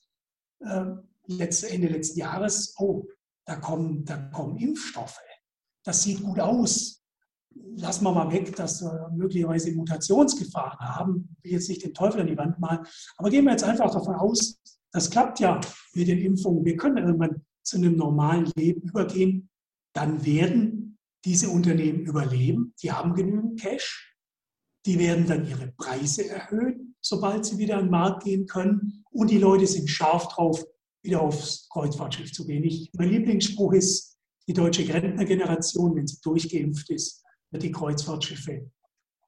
äh, 0.60 0.86
Ende 1.28 1.88
letzten 1.88 2.20
Jahres, 2.20 2.76
oh, 2.78 3.08
da 3.46 3.56
kommen, 3.56 4.06
da 4.06 4.18
kommen 4.18 4.58
Impfstoffe, 4.58 5.20
das 5.84 6.04
sieht 6.04 6.22
gut 6.22 6.40
aus. 6.40 7.03
Lassen 7.76 8.04
wir 8.04 8.12
mal 8.12 8.32
weg, 8.32 8.56
dass 8.56 8.82
wir 8.82 9.10
möglicherweise 9.16 9.74
Mutationsgefahren 9.74 10.80
haben. 10.80 11.36
Ich 11.42 11.52
will 11.52 11.52
jetzt 11.60 11.70
nicht 11.70 11.84
den 11.84 11.94
Teufel 11.94 12.22
an 12.22 12.28
die 12.28 12.38
Wand 12.38 12.60
malen. 12.60 12.86
Aber 13.18 13.30
gehen 13.30 13.46
wir 13.46 13.52
jetzt 13.52 13.64
einfach 13.64 13.92
davon 13.92 14.16
aus, 14.16 14.60
das 14.92 15.10
klappt 15.10 15.40
ja 15.40 15.60
mit 15.94 16.08
den 16.08 16.20
Impfungen. 16.20 16.64
Wir 16.64 16.78
können 16.78 16.98
irgendwann 16.98 17.42
zu 17.64 17.78
einem 17.78 17.96
normalen 17.96 18.52
Leben 18.56 18.82
übergehen. 18.82 19.50
Dann 19.94 20.24
werden 20.26 20.98
diese 21.26 21.50
Unternehmen 21.50 22.02
überleben. 22.02 22.74
Die 22.82 22.92
haben 22.92 23.16
genügend 23.16 23.60
Cash. 23.60 24.16
Die 24.86 25.00
werden 25.00 25.26
dann 25.26 25.48
ihre 25.48 25.72
Preise 25.78 26.28
erhöhen, 26.30 26.96
sobald 27.02 27.46
sie 27.46 27.58
wieder 27.58 27.78
an 27.78 27.86
den 27.86 27.92
Markt 27.92 28.26
gehen 28.26 28.46
können. 28.46 29.04
Und 29.12 29.32
die 29.32 29.38
Leute 29.38 29.66
sind 29.66 29.90
scharf 29.90 30.28
drauf, 30.28 30.64
wieder 31.04 31.22
aufs 31.22 31.68
Kreuzfahrtschiff 31.70 32.32
zu 32.34 32.46
gehen. 32.46 32.64
Ich, 32.64 32.92
mein 32.94 33.10
Lieblingsspruch 33.10 33.74
ist, 33.74 34.18
die 34.48 34.54
deutsche 34.54 34.88
Rentnergeneration, 34.88 35.96
wenn 35.96 36.06
sie 36.06 36.20
durchgeimpft 36.22 36.90
ist, 36.90 37.23
die 37.60 37.72
Kreuzfahrtschiffe 37.72 38.70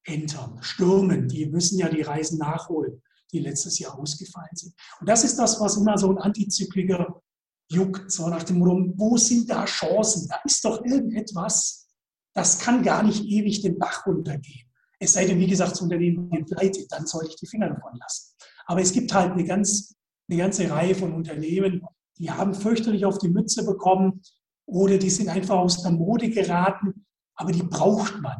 entern, 0.03 0.57
stürmen. 0.61 1.27
Die 1.27 1.45
müssen 1.47 1.79
ja 1.79 1.89
die 1.89 2.01
Reisen 2.01 2.37
nachholen, 2.37 3.01
die 3.31 3.39
letztes 3.39 3.79
Jahr 3.79 3.97
ausgefallen 3.97 4.55
sind. 4.55 4.73
Und 4.99 5.09
das 5.09 5.23
ist 5.23 5.37
das, 5.37 5.59
was 5.59 5.77
immer 5.77 5.97
so 5.97 6.11
ein 6.11 6.17
Antizykliker 6.17 7.21
juckt, 7.69 8.11
so 8.11 8.29
nach 8.29 8.43
dem 8.43 8.59
Motto, 8.59 8.93
wo 8.95 9.17
sind 9.17 9.49
da 9.49 9.65
Chancen? 9.65 10.27
Da 10.27 10.39
ist 10.45 10.63
doch 10.63 10.83
irgendetwas, 10.85 11.87
das 12.33 12.59
kann 12.59 12.83
gar 12.83 13.03
nicht 13.03 13.23
ewig 13.23 13.61
den 13.61 13.79
Bach 13.79 14.05
runtergehen. 14.05 14.69
Es 14.99 15.13
sei 15.13 15.25
denn, 15.25 15.39
wie 15.39 15.47
gesagt, 15.47 15.71
das 15.71 15.81
Unternehmen 15.81 16.29
geht 16.29 16.47
pleite, 16.47 16.85
dann 16.89 17.05
soll 17.05 17.25
ich 17.27 17.35
die 17.35 17.47
Finger 17.47 17.69
davon 17.69 17.97
lassen. 17.99 18.33
Aber 18.65 18.81
es 18.81 18.91
gibt 18.91 19.13
halt 19.13 19.31
eine, 19.31 19.43
ganz, 19.43 19.95
eine 20.29 20.39
ganze 20.39 20.69
Reihe 20.69 20.95
von 20.95 21.13
Unternehmen, 21.13 21.83
die 22.17 22.31
haben 22.31 22.53
fürchterlich 22.53 23.05
auf 23.05 23.17
die 23.17 23.29
Mütze 23.29 23.65
bekommen, 23.65 24.21
oder 24.67 24.97
die 24.97 25.09
sind 25.09 25.29
einfach 25.29 25.57
aus 25.57 25.83
der 25.83 25.91
Mode 25.91 26.29
geraten, 26.29 27.05
aber 27.35 27.51
die 27.51 27.63
braucht 27.63 28.21
man. 28.21 28.37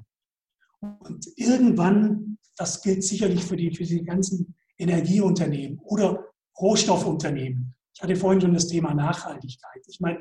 Und 0.80 1.28
irgendwann, 1.36 2.38
das 2.58 2.82
gilt 2.82 3.04
sicherlich 3.04 3.44
für 3.44 3.56
die, 3.56 3.74
für 3.76 3.84
die 3.84 4.04
ganzen 4.04 4.56
Energieunternehmen 4.78 5.80
oder 5.80 6.26
Rohstoffunternehmen. 6.60 7.76
Ich 7.94 8.02
hatte 8.02 8.16
vorhin 8.16 8.42
schon 8.42 8.54
das 8.54 8.68
Thema 8.68 8.94
Nachhaltigkeit. 8.94 9.82
Ich 9.88 10.00
meine, 10.00 10.20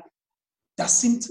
das 0.77 1.01
sind 1.01 1.29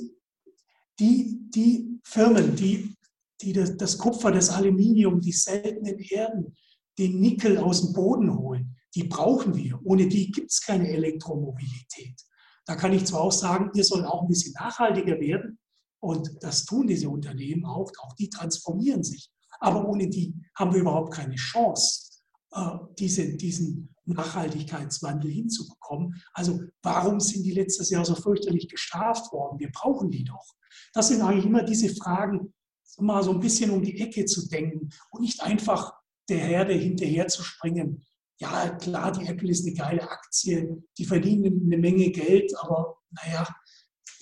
die, 0.98 1.38
die 1.50 2.00
Firmen, 2.04 2.54
die, 2.56 2.94
die 3.40 3.52
das, 3.52 3.76
das 3.76 3.98
Kupfer, 3.98 4.30
das 4.30 4.50
Aluminium, 4.50 5.20
die 5.20 5.32
seltenen 5.32 5.98
Erden, 5.98 6.54
den 6.98 7.20
Nickel 7.20 7.58
aus 7.58 7.82
dem 7.82 7.92
Boden 7.92 8.36
holen. 8.36 8.76
Die 8.94 9.04
brauchen 9.04 9.56
wir. 9.56 9.80
Ohne 9.84 10.06
die 10.06 10.30
gibt 10.30 10.52
es 10.52 10.60
keine 10.60 10.88
Elektromobilität. 10.88 12.20
Da 12.66 12.76
kann 12.76 12.92
ich 12.92 13.04
zwar 13.04 13.22
auch 13.22 13.32
sagen, 13.32 13.70
ihr 13.74 13.84
sollt 13.84 14.04
auch 14.04 14.22
ein 14.22 14.28
bisschen 14.28 14.52
nachhaltiger 14.52 15.18
werden. 15.18 15.58
Und 16.04 16.30
das 16.40 16.66
tun 16.66 16.87
diese 16.87 17.08
Unternehmen 17.08 17.64
auch. 17.64 17.90
Auch 18.02 18.12
die 18.14 18.28
transformieren 18.28 19.02
sich. 19.02 19.30
Aber 19.58 19.88
ohne 19.88 20.06
die 20.08 20.34
haben 20.54 20.75
wir 20.75 20.82
überhaupt 20.82 21.14
keine 21.14 21.34
Chance, 21.37 22.20
äh, 22.52 22.76
diese, 22.99 23.37
diesen 23.37 23.94
Nachhaltigkeitswandel 24.04 25.30
hinzubekommen. 25.30 26.23
Also 26.34 26.61
warum 26.82 27.20
sind 27.20 27.42
die 27.44 27.52
letztes 27.52 27.88
Jahr 27.88 28.04
so 28.04 28.14
fürchterlich 28.14 28.68
gestraft 28.68 29.32
worden? 29.32 29.58
Wir 29.58 29.70
brauchen 29.73 30.11
die 30.11 30.25
doch. 30.25 30.54
Das 30.92 31.08
sind 31.08 31.23
eigentlich 31.23 31.46
immer 31.46 31.62
diese 31.62 31.88
Fragen, 31.94 32.52
mal 32.99 33.23
so 33.23 33.30
ein 33.32 33.40
bisschen 33.40 33.70
um 33.70 33.82
die 33.82 33.99
Ecke 33.99 34.26
zu 34.26 34.46
denken 34.46 34.90
und 35.11 35.23
nicht 35.23 35.42
einfach 35.42 35.94
der 36.28 36.38
Herde 36.38 36.75
hinterher 36.75 37.28
zu 37.28 37.42
springen 37.42 38.04
ja, 38.38 38.68
klar, 38.70 39.12
die 39.12 39.26
Apple 39.26 39.50
ist 39.50 39.66
eine 39.66 39.76
geile 39.76 40.11
Aktie, 40.11 40.82
die 40.99 41.04
verdienen 41.04 41.62
eine 41.64 41.78
Menge 41.78 42.11
Geld, 42.11 42.52
aber 42.58 42.99
naja, 43.11 43.46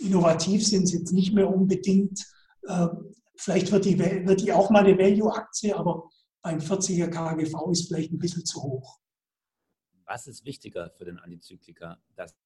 innovativ 0.02 0.66
sind 0.66 0.86
sie 0.86 0.98
jetzt 0.98 1.12
nicht 1.12 1.32
mehr 1.32 1.48
unbedingt. 1.48 2.26
Ähm, 2.68 3.14
vielleicht 3.36 3.72
wird 3.72 3.84
die, 3.84 3.98
wird 3.98 4.40
die 4.40 4.52
auch 4.52 4.70
mal 4.70 4.84
eine 4.84 4.98
Value-Aktie, 4.98 5.76
aber 5.76 6.10
beim 6.42 6.58
40er 6.58 7.08
KGV 7.08 7.70
ist 7.70 7.88
vielleicht 7.88 8.12
ein 8.12 8.18
bisschen 8.18 8.44
zu 8.44 8.62
hoch. 8.62 8.98
Was 10.04 10.26
ist 10.26 10.44
wichtiger 10.44 10.90
für 10.90 11.04
den 11.04 11.18
Antizykliker? 11.18 12.02
Das 12.16 12.36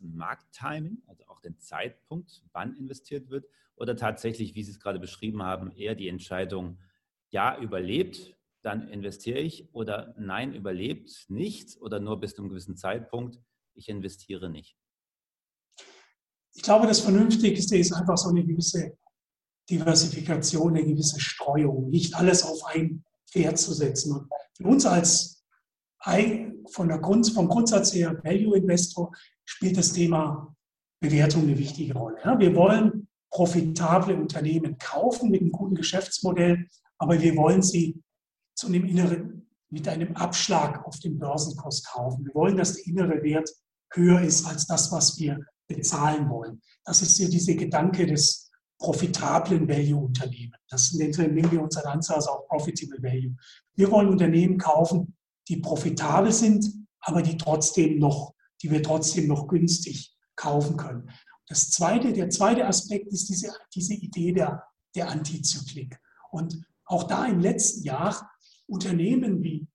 Markttiming, 0.00 1.02
also 1.06 1.24
auch 1.26 1.40
den 1.40 1.58
Zeitpunkt, 1.58 2.42
wann 2.52 2.76
investiert 2.76 3.28
wird, 3.28 3.46
oder 3.76 3.96
tatsächlich, 3.96 4.54
wie 4.54 4.62
Sie 4.62 4.72
es 4.72 4.80
gerade 4.80 5.00
beschrieben 5.00 5.42
haben, 5.42 5.72
eher 5.72 5.94
die 5.94 6.08
Entscheidung, 6.08 6.78
ja, 7.30 7.58
überlebt, 7.58 8.36
dann 8.62 8.88
investiere 8.88 9.38
ich 9.38 9.72
oder 9.74 10.14
nein, 10.18 10.52
überlebt 10.52 11.26
nicht 11.28 11.80
oder 11.80 11.98
nur 11.98 12.20
bis 12.20 12.34
zu 12.34 12.42
einem 12.42 12.50
gewissen 12.50 12.76
Zeitpunkt, 12.76 13.40
ich 13.74 13.88
investiere 13.88 14.50
nicht? 14.50 14.76
Ich 16.54 16.62
glaube, 16.62 16.86
das 16.86 17.00
Vernünftigste 17.00 17.76
ist 17.76 17.92
einfach 17.92 18.16
so 18.16 18.30
eine 18.30 18.44
gewisse 18.44 18.96
Diversifikation, 19.68 20.76
eine 20.76 20.86
gewisse 20.86 21.20
Streuung, 21.20 21.90
nicht 21.90 22.14
alles 22.14 22.42
auf 22.44 22.64
ein 22.66 23.04
Pferd 23.30 23.58
zu 23.58 23.72
setzen. 23.72 24.14
Und 24.14 24.28
für 24.56 24.64
uns 24.64 24.86
als 24.86 25.44
von 26.70 26.88
der 26.88 26.98
Grund, 26.98 27.30
vom 27.30 27.48
Grundsatz 27.48 27.94
her 27.94 28.18
Value 28.24 28.56
Investor 28.56 29.12
spielt 29.44 29.76
das 29.76 29.92
Thema 29.92 30.54
Bewertung 31.00 31.42
eine 31.42 31.58
wichtige 31.58 31.94
Rolle. 31.94 32.16
wir 32.38 32.54
wollen 32.54 33.08
profitable 33.30 34.16
Unternehmen 34.16 34.76
kaufen 34.78 35.30
mit 35.30 35.40
einem 35.40 35.52
guten 35.52 35.74
Geschäftsmodell, 35.74 36.66
aber 36.98 37.20
wir 37.20 37.36
wollen 37.36 37.62
sie 37.62 38.02
zu 38.54 38.66
einem 38.66 38.84
inneren, 38.84 39.48
mit 39.70 39.86
einem 39.88 40.16
Abschlag 40.16 40.84
auf 40.84 40.98
den 40.98 41.18
Börsenkurs 41.18 41.84
kaufen. 41.84 42.26
Wir 42.26 42.34
wollen, 42.34 42.56
dass 42.56 42.74
der 42.74 42.86
innere 42.86 43.22
Wert 43.22 43.50
höher 43.92 44.20
ist 44.20 44.46
als 44.46 44.66
das, 44.66 44.90
was 44.90 45.18
wir 45.18 45.38
bezahlen 45.70 46.28
wollen. 46.28 46.60
Das 46.84 47.00
ist 47.00 47.18
ja 47.18 47.28
dieser 47.28 47.54
Gedanke 47.54 48.06
des 48.06 48.50
profitablen 48.78 49.68
Value-Unternehmen. 49.68 50.54
Das 50.68 50.92
nennen 50.92 51.50
wir 51.50 51.62
unser 51.62 51.86
Ansatz 51.86 52.26
auch 52.26 52.46
Profitable 52.48 53.02
Value. 53.02 53.36
Wir 53.74 53.90
wollen 53.90 54.08
Unternehmen 54.08 54.58
kaufen, 54.58 55.16
die 55.48 55.58
profitabel 55.58 56.32
sind, 56.32 56.66
aber 57.00 57.22
die 57.22 57.36
trotzdem 57.36 57.98
noch, 57.98 58.34
die 58.62 58.70
wir 58.70 58.82
trotzdem 58.82 59.28
noch 59.28 59.46
günstig 59.48 60.16
kaufen 60.34 60.76
können. 60.76 61.10
Das 61.46 61.70
zweite, 61.70 62.12
der 62.12 62.30
zweite 62.30 62.66
Aspekt 62.66 63.12
ist 63.12 63.28
diese, 63.28 63.52
diese 63.74 63.94
Idee 63.94 64.32
der, 64.32 64.64
der 64.94 65.08
Antizyklik. 65.08 65.98
Und 66.30 66.64
auch 66.84 67.04
da 67.04 67.26
im 67.26 67.40
letzten 67.40 67.84
Jahr 67.84 68.30
Unternehmen 68.66 69.42
wie, 69.42 69.66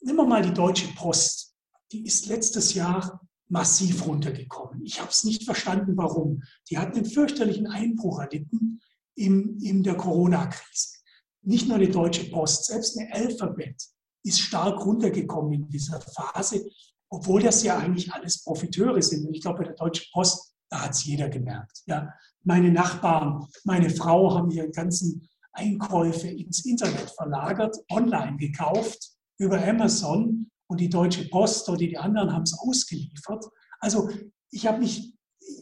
nehmen 0.00 0.18
wir 0.18 0.26
mal 0.26 0.42
die 0.42 0.54
Deutsche 0.54 0.88
Post, 0.94 1.54
die 1.92 2.04
ist 2.04 2.26
letztes 2.26 2.74
Jahr 2.74 3.25
massiv 3.48 4.06
runtergekommen. 4.06 4.84
Ich 4.84 5.00
habe 5.00 5.10
es 5.10 5.24
nicht 5.24 5.44
verstanden, 5.44 5.96
warum. 5.96 6.42
Die 6.70 6.78
hatten 6.78 6.96
einen 6.96 7.06
fürchterlichen 7.06 7.66
Einbruch 7.66 8.20
erlitten 8.20 8.80
in, 9.14 9.58
in 9.60 9.82
der 9.82 9.96
Corona-Krise. 9.96 10.96
Nicht 11.42 11.68
nur 11.68 11.78
die 11.78 11.90
Deutsche 11.90 12.24
Post, 12.30 12.66
selbst 12.66 12.98
eine 12.98 13.12
Alphabet 13.12 13.80
ist 14.24 14.40
stark 14.40 14.84
runtergekommen 14.84 15.52
in 15.52 15.68
dieser 15.68 16.00
Phase, 16.00 16.68
obwohl 17.08 17.42
das 17.42 17.62
ja 17.62 17.78
eigentlich 17.78 18.12
alles 18.12 18.42
Profiteure 18.42 19.00
sind. 19.00 19.26
Und 19.26 19.34
ich 19.34 19.40
glaube, 19.40 19.58
bei 19.58 19.64
der 19.66 19.74
Deutschen 19.74 20.06
Post, 20.12 20.52
da 20.68 20.82
hat 20.82 20.90
es 20.90 21.04
jeder 21.04 21.28
gemerkt. 21.28 21.82
Ja, 21.86 22.12
meine 22.42 22.72
Nachbarn, 22.72 23.46
meine 23.62 23.90
Frau 23.90 24.34
haben 24.34 24.50
ihre 24.50 24.70
ganzen 24.70 25.28
Einkäufe 25.52 26.26
ins 26.26 26.64
Internet 26.64 27.10
verlagert, 27.10 27.76
online 27.90 28.36
gekauft 28.36 29.12
über 29.38 29.62
Amazon 29.62 30.50
und 30.68 30.80
die 30.80 30.88
Deutsche 30.88 31.28
Post 31.28 31.68
oder 31.68 31.78
die 31.78 31.98
anderen 31.98 32.32
haben 32.32 32.42
es 32.42 32.58
ausgeliefert. 32.58 33.44
Also 33.80 34.08
ich 34.50 34.66
habe 34.66 34.78
mich, 34.78 35.14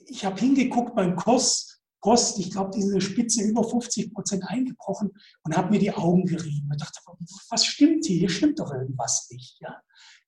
ich 0.07 0.25
habe 0.25 0.39
hingeguckt 0.39 0.95
beim 0.95 1.17
Kurs, 1.17 1.83
Post, 2.01 2.39
ich 2.39 2.51
glaube, 2.51 2.71
diese 2.75 3.01
Spitze 3.01 3.43
über 3.43 3.65
50 3.65 4.13
Prozent 4.13 4.45
eingebrochen 4.47 5.11
und 5.43 5.57
habe 5.57 5.71
mir 5.71 5.79
die 5.79 5.93
Augen 5.93 6.27
gerieben. 6.27 6.69
Ich 6.73 6.79
dachte, 6.79 7.01
was 7.49 7.65
stimmt 7.65 8.05
hier? 8.05 8.19
Hier 8.19 8.29
stimmt 8.29 8.59
doch 8.61 8.71
irgendwas 8.73 9.29
nicht. 9.31 9.59
Ja? 9.61 9.81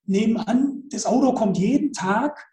Nebenan, 0.05 0.85
das 0.89 1.05
Auto 1.05 1.33
kommt 1.33 1.57
jeden 1.59 1.93
Tag, 1.93 2.43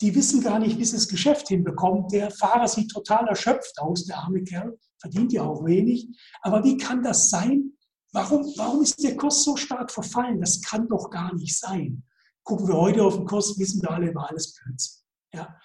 die 0.00 0.14
wissen 0.14 0.42
gar 0.42 0.58
nicht, 0.58 0.78
wie 0.78 0.84
sie 0.84 0.96
das 0.96 1.06
Geschäft 1.08 1.48
hinbekommt. 1.48 2.12
Der 2.12 2.30
Fahrer 2.30 2.66
sieht 2.66 2.90
total 2.90 3.28
erschöpft 3.28 3.78
aus, 3.78 4.06
der 4.06 4.18
arme 4.18 4.42
Kerl, 4.42 4.78
verdient 4.98 5.32
ja 5.32 5.42
auch 5.42 5.64
wenig. 5.64 6.08
Aber 6.40 6.64
wie 6.64 6.76
kann 6.76 7.02
das 7.02 7.28
sein? 7.28 7.72
Warum, 8.12 8.52
warum 8.56 8.82
ist 8.82 9.02
der 9.02 9.16
Kurs 9.16 9.42
so 9.42 9.56
stark 9.56 9.90
verfallen? 9.90 10.40
Das 10.40 10.60
kann 10.60 10.86
doch 10.88 11.08
gar 11.08 11.34
nicht 11.34 11.58
sein. 11.58 12.02
Gucken 12.44 12.68
wir 12.68 12.76
heute 12.76 13.02
auf 13.02 13.16
den 13.16 13.24
Kurs, 13.24 13.58
wissen 13.58 13.80
wir 13.82 13.90
alle, 13.90 14.14
war 14.14 14.28
alles 14.28 14.54
Blödsinn. 14.54 15.02
Ja. 15.32 15.56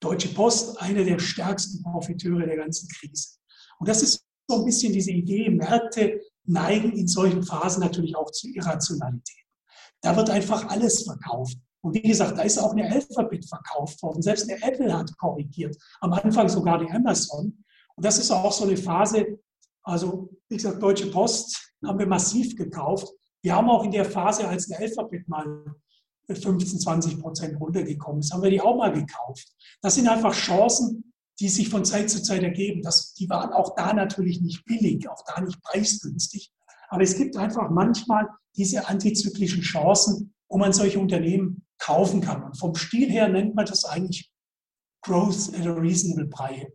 Deutsche 0.00 0.28
Post, 0.28 0.80
einer 0.80 1.04
der 1.04 1.18
stärksten 1.18 1.82
Profiteure 1.82 2.46
der 2.46 2.56
ganzen 2.56 2.88
Krise. 2.88 3.28
Und 3.78 3.88
das 3.88 4.02
ist 4.02 4.24
so 4.48 4.58
ein 4.58 4.64
bisschen 4.64 4.92
diese 4.92 5.12
Idee, 5.12 5.48
Märkte 5.48 6.20
neigen 6.44 6.92
in 6.92 7.06
solchen 7.06 7.42
Phasen 7.42 7.80
natürlich 7.80 8.16
auch 8.16 8.30
zu 8.30 8.48
Irrationalität. 8.48 9.44
Da 10.02 10.16
wird 10.16 10.30
einfach 10.30 10.68
alles 10.68 11.04
verkauft. 11.04 11.56
Und 11.80 11.94
wie 11.94 12.02
gesagt, 12.02 12.38
da 12.38 12.42
ist 12.42 12.58
auch 12.58 12.72
eine 12.72 12.90
Alphabet 12.90 13.46
verkauft 13.48 14.02
worden. 14.02 14.20
Selbst 14.20 14.50
eine 14.50 14.60
Apple 14.62 14.92
hat 14.92 15.16
korrigiert. 15.16 15.76
Am 16.00 16.12
Anfang 16.12 16.48
sogar 16.48 16.78
die 16.78 16.90
Amazon. 16.90 17.64
Und 17.94 18.04
das 18.04 18.18
ist 18.18 18.30
auch 18.30 18.52
so 18.52 18.64
eine 18.64 18.76
Phase, 18.76 19.38
also 19.84 20.30
wie 20.48 20.56
gesagt, 20.56 20.82
Deutsche 20.82 21.10
Post 21.10 21.72
haben 21.84 21.98
wir 21.98 22.06
massiv 22.06 22.56
gekauft. 22.56 23.08
Wir 23.42 23.54
haben 23.54 23.68
auch 23.68 23.84
in 23.84 23.90
der 23.90 24.04
Phase, 24.04 24.48
als 24.48 24.70
eine 24.70 24.80
Alphabet 24.80 25.28
mal 25.28 25.76
15, 26.28 26.80
20 26.80 27.20
Prozent 27.20 27.60
runtergekommen 27.60 28.20
ist, 28.20 28.32
haben 28.32 28.42
wir 28.42 28.50
die 28.50 28.60
auch 28.60 28.76
mal 28.76 28.92
gekauft. 28.92 29.46
Das 29.82 29.94
sind 29.94 30.08
einfach 30.08 30.34
Chancen, 30.34 31.12
die 31.38 31.48
sich 31.48 31.68
von 31.68 31.84
Zeit 31.84 32.08
zu 32.08 32.22
Zeit 32.22 32.42
ergeben. 32.42 32.80
Das, 32.82 33.12
die 33.14 33.28
waren 33.28 33.52
auch 33.52 33.74
da 33.74 33.92
natürlich 33.92 34.40
nicht 34.40 34.64
billig, 34.64 35.08
auch 35.08 35.22
da 35.26 35.40
nicht 35.40 35.60
preisgünstig. 35.62 36.52
Aber 36.88 37.02
es 37.02 37.16
gibt 37.16 37.36
einfach 37.36 37.70
manchmal 37.70 38.28
diese 38.56 38.88
antizyklischen 38.88 39.62
Chancen, 39.62 40.34
wo 40.48 40.58
man 40.58 40.72
solche 40.72 40.98
Unternehmen 40.98 41.66
kaufen 41.78 42.20
kann. 42.20 42.44
Und 42.44 42.58
vom 42.58 42.74
Stil 42.74 43.10
her 43.10 43.28
nennt 43.28 43.54
man 43.54 43.66
das 43.66 43.84
eigentlich 43.84 44.30
Growth 45.02 45.52
at 45.54 45.66
a 45.66 45.72
reasonable 45.72 46.26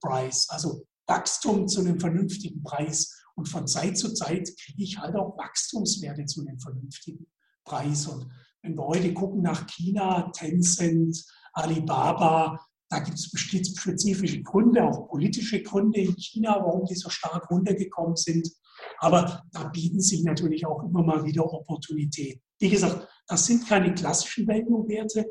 price, 0.02 0.48
also 0.50 0.84
Wachstum 1.10 1.68
zu 1.68 1.82
einem 1.82 2.00
vernünftigen 2.00 2.64
Preis. 2.64 3.22
Und 3.36 3.48
von 3.48 3.68
Zeit 3.68 3.98
zu 3.98 4.14
Zeit 4.14 4.50
kriege 4.64 4.84
ich 4.84 5.00
halt 5.00 5.16
auch 5.16 5.38
Wachstumswerte 5.38 6.26
zu 6.26 6.42
einem 6.42 6.60
vernünftigen 6.60 7.28
Preis. 7.66 8.08
Und 8.08 8.30
wenn 8.62 8.76
wir 8.76 8.86
heute 8.86 9.14
gucken 9.14 9.42
nach 9.42 9.66
China, 9.68 10.32
Tencent, 10.32 11.26
Alibaba, 11.54 12.60
da 12.90 13.00
gibt 13.00 13.18
es 13.18 13.32
spezifische 13.36 14.42
Gründe, 14.42 14.84
auch 14.84 15.08
politische 15.08 15.62
Gründe 15.62 16.02
in 16.02 16.16
China, 16.16 16.60
warum 16.64 16.86
die 16.86 16.96
so 16.96 17.10
stark 17.10 17.50
runtergekommen 17.52 18.16
sind. 18.16 18.50
Aber 18.98 19.44
da 19.52 19.68
bieten 19.68 20.02
sich 20.02 20.24
natürlich 20.24 20.66
auch 20.66 20.84
immer 20.84 21.04
mal 21.04 21.24
wieder 21.24 21.46
Opportunitäten. 21.46 22.42
Wie 22.60 22.70
gesagt, 22.70 23.08
das 23.28 23.46
sind 23.46 23.68
keine 23.68 23.94
klassischen 23.94 24.48
Value-Werte, 24.48 25.26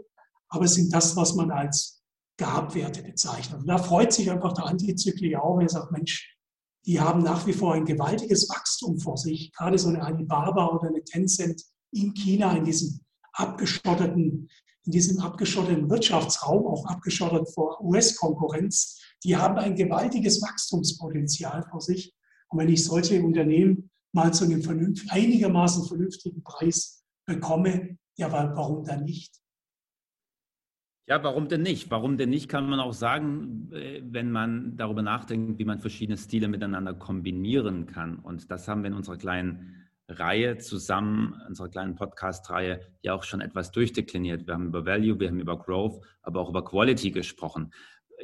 aber 0.49 0.69
sind 0.69 0.93
das, 0.95 1.17
was 1.17 1.35
man 1.35 1.51
als 1.51 1.98
Gabwerte 2.39 3.03
bezeichnet. 3.03 3.61
Und 3.61 3.67
da 3.67 3.77
freut 3.77 4.13
sich 4.13 4.31
einfach 4.31 4.55
der 4.55 4.67
Antizykliker 4.67 5.43
auch, 5.43 5.59
wenn 5.59 5.67
er 5.67 5.71
sagt, 5.71 5.93
Mensch, 5.93 6.35
die 6.87 7.01
haben 7.01 7.23
nach 7.23 7.47
wie 7.47 7.53
vor 7.53 7.75
ein 7.75 7.85
gewaltiges 7.85 8.49
Wachstum 8.49 8.99
vor 8.99 9.19
sich. 9.19 9.53
Gerade 9.53 9.79
so 9.79 9.89
eine 9.89 10.03
Alibaba 10.03 10.69
oder 10.69 10.89
eine 10.89 11.05
Tencent 11.05 11.63
in 11.93 12.15
China, 12.15 12.57
in 12.57 12.65
diesem 12.65 13.01
abgeschotteten, 13.33 14.49
in 14.85 14.93
diesem 14.93 15.19
abgeschotteten 15.21 15.91
Wirtschaftsraum, 15.91 16.67
auch 16.67 16.87
abgeschottet 16.87 17.53
vor 17.53 17.81
US-Konkurrenz, 17.83 18.99
die 19.25 19.37
haben 19.37 19.59
ein 19.59 19.75
gewaltiges 19.75 20.41
Wachstumspotenzial 20.41 21.67
vor 21.71 21.81
sich. 21.81 22.15
Und 22.49 22.61
wenn 22.61 22.69
ich 22.69 22.85
solche 22.85 23.23
Unternehmen 23.23 23.91
mal 24.13 24.33
zu 24.33 24.45
einem 24.45 24.63
einigermaßen 25.09 25.87
vernünftigen 25.87 26.43
Preis 26.43 27.05
bekomme, 27.27 27.99
ja, 28.17 28.33
warum 28.33 28.85
dann 28.85 29.05
nicht? 29.05 29.35
Ja, 31.09 31.25
warum 31.25 31.49
denn 31.49 31.63
nicht? 31.63 31.91
Warum 31.91 32.19
denn 32.19 32.29
nicht, 32.29 32.51
kann 32.51 32.69
man 32.69 32.81
auch 32.81 32.93
sagen, 32.93 33.71
äh, 33.73 34.03
wenn 34.05 34.31
man 34.31 34.77
darüber 34.77 35.01
nachdenkt, 35.01 35.59
wie 35.59 35.65
man 35.65 35.81
verschiedene 35.81 36.19
Stile 36.19 36.49
miteinander 36.49 36.93
kombinieren 36.93 37.87
kann. 37.87 38.19
Und 38.19 38.51
das 38.51 38.69
haben 38.69 38.83
wir 38.83 38.89
in 38.89 38.95
unserer 38.95 39.17
kleinen 39.17 39.89
Reihe 40.07 40.59
zusammen, 40.59 41.41
unserer 41.49 41.71
kleinen 41.71 41.95
Podcast-Reihe, 41.95 42.81
ja 43.01 43.15
auch 43.15 43.25
schon 43.25 43.41
etwas 43.41 43.73
durchdekliniert. 43.73 44.47
Wir 44.47 44.53
haben 44.53 44.67
über 44.67 44.85
Value, 44.85 45.19
wir 45.19 45.29
haben 45.29 45.41
über 45.41 45.59
Growth, 45.59 46.05
aber 46.21 46.41
auch 46.41 46.51
über 46.51 46.63
Quality 46.63 47.11
gesprochen. 47.11 47.73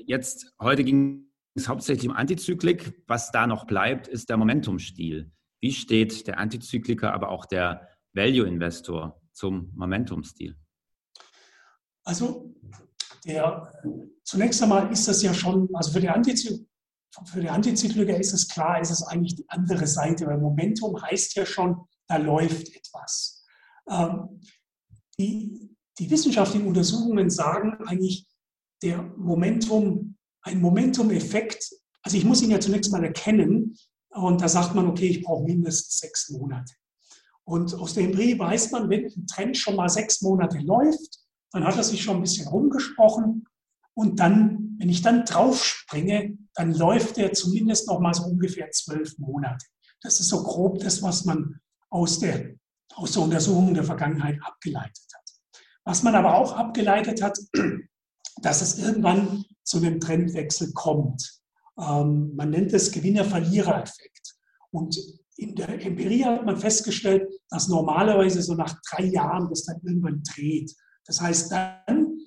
Jetzt, 0.04 0.52
heute 0.60 0.84
ging 0.84 1.28
es 1.54 1.68
hauptsächlich 1.68 2.10
um 2.10 2.14
Antizyklik. 2.14 3.02
Was 3.06 3.32
da 3.32 3.46
noch 3.46 3.66
bleibt, 3.66 4.08
ist 4.08 4.28
der 4.28 4.36
Momentum-Stil. 4.36 5.30
Wie 5.62 5.72
steht 5.72 6.26
der 6.26 6.38
Antizykliker, 6.38 7.14
aber 7.14 7.30
auch 7.30 7.46
der 7.46 7.88
Value-Investor 8.12 9.22
zum 9.32 9.70
Momentum-Stil? 9.74 10.54
Also, 12.04 12.54
der, 13.24 13.72
zunächst 14.22 14.62
einmal 14.62 14.92
ist 14.92 15.08
das 15.08 15.22
ja 15.22 15.32
schon, 15.32 15.68
also 15.74 15.92
für 15.92 16.00
die 16.00 16.08
Antizykliker, 16.08 16.68
für 17.26 17.40
die 17.40 17.48
Antizykliker 17.48 18.18
ist 18.18 18.32
es 18.32 18.48
klar, 18.48 18.80
ist 18.80 18.90
es 18.90 19.02
eigentlich 19.02 19.36
die 19.36 19.48
andere 19.48 19.86
Seite, 19.86 20.26
weil 20.26 20.38
Momentum 20.38 21.00
heißt 21.00 21.34
ja 21.36 21.46
schon, 21.46 21.86
da 22.08 22.16
läuft 22.16 22.74
etwas. 22.74 23.44
Ähm, 23.88 24.40
die, 25.18 25.70
die 25.98 26.10
wissenschaftlichen 26.10 26.66
Untersuchungen 26.66 27.30
sagen 27.30 27.76
eigentlich, 27.86 28.26
der 28.82 29.02
Momentum, 29.16 30.16
ein 30.42 30.60
Momentum-Effekt, 30.60 31.72
also 32.02 32.16
ich 32.16 32.24
muss 32.24 32.42
ihn 32.42 32.50
ja 32.50 32.60
zunächst 32.60 32.92
mal 32.92 33.04
erkennen 33.04 33.78
und 34.10 34.40
da 34.40 34.48
sagt 34.48 34.74
man, 34.74 34.86
okay, 34.86 35.06
ich 35.06 35.22
brauche 35.22 35.44
mindestens 35.44 35.98
sechs 35.98 36.30
Monate. 36.30 36.74
Und 37.44 37.74
aus 37.74 37.94
der 37.94 38.04
Empirie 38.04 38.38
weiß 38.38 38.72
man, 38.72 38.90
wenn 38.90 39.06
ein 39.06 39.26
Trend 39.26 39.56
schon 39.56 39.76
mal 39.76 39.88
sechs 39.88 40.20
Monate 40.22 40.58
läuft, 40.58 41.23
dann 41.54 41.64
hat 41.64 41.76
er 41.76 41.84
sich 41.84 42.02
schon 42.02 42.16
ein 42.16 42.22
bisschen 42.22 42.48
rumgesprochen 42.48 43.46
und 43.94 44.18
dann, 44.18 44.76
wenn 44.78 44.88
ich 44.88 45.02
dann 45.02 45.24
draufspringe, 45.24 46.36
dann 46.54 46.74
läuft 46.74 47.16
der 47.16 47.32
zumindest 47.32 47.86
noch 47.86 48.00
mal 48.00 48.12
so 48.14 48.24
ungefähr 48.24 48.70
zwölf 48.70 49.16
Monate. 49.18 49.66
Das 50.02 50.20
ist 50.20 50.28
so 50.28 50.42
grob 50.42 50.80
das, 50.80 51.02
was 51.02 51.24
man 51.24 51.60
aus 51.90 52.18
der, 52.18 52.54
aus 52.94 53.12
der 53.12 53.22
Untersuchung 53.22 53.72
der 53.72 53.84
Vergangenheit 53.84 54.38
abgeleitet 54.42 55.06
hat. 55.14 55.60
Was 55.84 56.02
man 56.02 56.14
aber 56.14 56.34
auch 56.34 56.52
abgeleitet 56.52 57.22
hat, 57.22 57.38
dass 58.42 58.60
es 58.60 58.78
irgendwann 58.78 59.44
zu 59.62 59.78
einem 59.78 60.00
Trendwechsel 60.00 60.72
kommt. 60.72 61.40
Ähm, 61.78 62.34
man 62.34 62.50
nennt 62.50 62.72
es 62.72 62.90
Gewinner-Verlierer-Effekt. 62.90 64.34
Und 64.70 64.96
in 65.36 65.54
der 65.54 65.68
Empirie 65.68 66.24
hat 66.24 66.44
man 66.44 66.56
festgestellt, 66.56 67.32
dass 67.48 67.68
normalerweise 67.68 68.42
so 68.42 68.54
nach 68.54 68.80
drei 68.90 69.04
Jahren 69.04 69.48
das 69.48 69.64
dann 69.64 69.80
irgendwann 69.82 70.22
dreht. 70.22 70.74
Das 71.06 71.20
heißt, 71.20 71.52
dann 71.52 72.18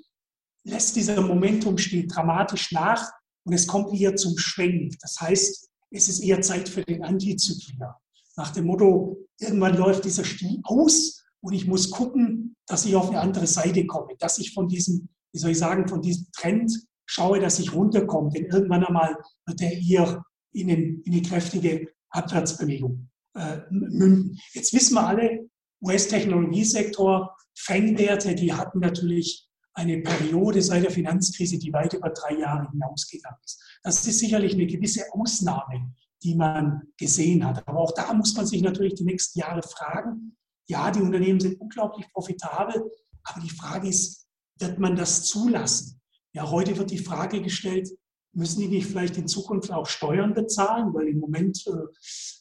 lässt 0.63 0.95
dieser 0.95 1.21
Momentumstil 1.21 2.07
dramatisch 2.07 2.71
nach 2.71 3.11
und 3.45 3.53
es 3.53 3.67
kommt 3.67 3.93
eher 3.93 4.15
zum 4.15 4.37
Schwenk. 4.37 4.95
Das 5.01 5.19
heißt, 5.19 5.69
es 5.91 6.09
ist 6.09 6.19
eher 6.19 6.41
Zeit 6.41 6.67
für 6.67 6.83
den 6.83 7.03
Antizykliker. 7.03 7.97
Nach 8.35 8.51
dem 8.51 8.65
Motto, 8.65 9.17
irgendwann 9.39 9.77
läuft 9.77 10.05
dieser 10.05 10.25
Stil 10.25 10.59
aus 10.63 11.23
und 11.41 11.53
ich 11.53 11.65
muss 11.65 11.89
gucken, 11.89 12.55
dass 12.67 12.85
ich 12.85 12.95
auf 12.95 13.09
eine 13.09 13.21
andere 13.21 13.47
Seite 13.47 13.85
komme, 13.87 14.15
dass 14.19 14.37
ich 14.37 14.53
von 14.53 14.67
diesem, 14.67 15.09
wie 15.31 15.39
soll 15.39 15.51
ich 15.51 15.57
sagen, 15.57 15.87
von 15.87 16.01
diesem 16.01 16.27
Trend 16.35 16.71
schaue, 17.05 17.39
dass 17.39 17.59
ich 17.59 17.73
runterkomme. 17.73 18.29
Denn 18.31 18.45
irgendwann 18.45 18.83
einmal 18.83 19.17
wird 19.45 19.61
er 19.61 19.71
eher 19.71 20.23
in, 20.51 20.69
in 20.69 21.03
eine 21.05 21.21
kräftige 21.21 21.87
Abwärtsbewegung 22.09 23.09
äh, 23.35 23.59
münden. 23.69 24.37
Jetzt 24.53 24.73
wissen 24.73 24.95
wir 24.95 25.07
alle, 25.07 25.46
US-Technologiesektor, 25.87 27.35
Fangwerte, 27.57 28.35
die 28.35 28.53
hatten 28.53 28.79
natürlich 28.79 29.47
eine 29.73 30.01
Periode 30.01 30.61
seit 30.61 30.83
der 30.83 30.91
Finanzkrise, 30.91 31.57
die 31.57 31.73
weit 31.73 31.93
über 31.93 32.09
drei 32.09 32.37
Jahre 32.37 32.69
hinausgegangen 32.71 33.39
ist. 33.43 33.61
Das 33.83 34.05
ist 34.05 34.19
sicherlich 34.19 34.53
eine 34.53 34.65
gewisse 34.65 35.03
Ausnahme 35.13 35.93
die 36.23 36.35
man 36.35 36.81
gesehen 36.97 37.45
hat. 37.45 37.67
Aber 37.67 37.79
auch 37.79 37.93
da 37.93 38.13
muss 38.13 38.35
man 38.35 38.45
sich 38.45 38.61
natürlich 38.61 38.95
die 38.95 39.03
nächsten 39.03 39.39
Jahre 39.39 39.61
fragen, 39.61 40.35
ja, 40.67 40.91
die 40.91 41.01
Unternehmen 41.01 41.39
sind 41.39 41.59
unglaublich 41.61 42.11
profitabel, 42.11 42.91
aber 43.23 43.41
die 43.41 43.49
Frage 43.49 43.87
ist, 43.87 44.27
wird 44.59 44.79
man 44.79 44.95
das 44.95 45.23
zulassen? 45.25 46.01
Ja, 46.33 46.49
heute 46.49 46.77
wird 46.77 46.91
die 46.91 46.97
Frage 46.97 47.41
gestellt, 47.41 47.89
müssen 48.33 48.61
die 48.61 48.67
nicht 48.67 48.87
vielleicht 48.87 49.17
in 49.17 49.27
Zukunft 49.27 49.71
auch 49.71 49.87
Steuern 49.87 50.33
bezahlen? 50.33 50.93
Weil 50.93 51.07
im 51.07 51.19
Moment 51.19 51.65
äh, 51.67 51.71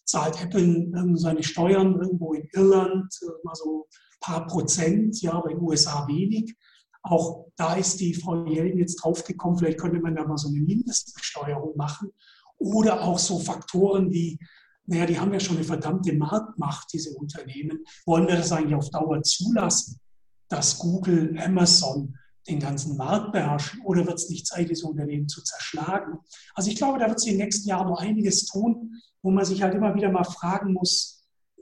zahlt 0.04 0.42
Apple 0.42 0.90
seine 1.14 1.42
Steuern 1.42 2.00
irgendwo 2.00 2.34
in 2.34 2.48
Irland 2.52 3.12
äh, 3.22 3.44
mal 3.44 3.54
so 3.54 3.86
ein 3.88 4.18
paar 4.20 4.46
Prozent, 4.46 5.20
ja, 5.22 5.32
aber 5.32 5.50
in 5.50 5.58
den 5.58 5.66
USA 5.66 6.06
wenig. 6.06 6.54
Auch 7.02 7.46
da 7.56 7.74
ist 7.74 8.00
die 8.00 8.14
Frau 8.14 8.46
Jelden 8.46 8.78
jetzt 8.78 8.96
draufgekommen, 8.96 9.58
vielleicht 9.58 9.78
könnte 9.78 10.00
man 10.00 10.16
da 10.16 10.24
mal 10.24 10.36
so 10.36 10.48
eine 10.48 10.60
Mindestbesteuerung 10.60 11.76
machen. 11.76 12.10
Oder 12.58 13.02
auch 13.02 13.18
so 13.18 13.38
Faktoren 13.38 14.10
wie, 14.10 14.38
naja, 14.86 15.06
die 15.06 15.18
haben 15.18 15.32
ja 15.32 15.40
schon 15.40 15.56
eine 15.56 15.64
verdammte 15.64 16.12
Marktmacht, 16.14 16.92
diese 16.92 17.14
Unternehmen. 17.14 17.84
Wollen 18.06 18.26
wir 18.26 18.36
das 18.36 18.52
eigentlich 18.52 18.74
auf 18.74 18.90
Dauer 18.90 19.22
zulassen, 19.22 20.00
dass 20.48 20.78
Google, 20.78 21.38
Amazon 21.38 22.16
den 22.48 22.60
ganzen 22.60 22.96
Markt 22.96 23.32
beherrschen? 23.32 23.80
Oder 23.82 24.06
wird 24.06 24.18
es 24.18 24.28
nicht 24.28 24.46
Zeit, 24.46 24.70
diese 24.70 24.86
Unternehmen 24.86 25.28
zu 25.28 25.42
zerschlagen? 25.42 26.18
Also 26.54 26.70
ich 26.70 26.76
glaube, 26.76 26.98
da 26.98 27.08
wird 27.08 27.20
sich 27.20 27.32
in 27.32 27.38
den 27.38 27.44
nächsten 27.44 27.68
Jahren 27.68 27.88
noch 27.88 28.00
einiges 28.00 28.46
tun, 28.46 29.00
wo 29.22 29.30
man 29.30 29.44
sich 29.44 29.62
halt 29.62 29.74
immer 29.74 29.94
wieder 29.94 30.10
mal 30.10 30.24
fragen 30.24 30.72
muss, 30.72 31.16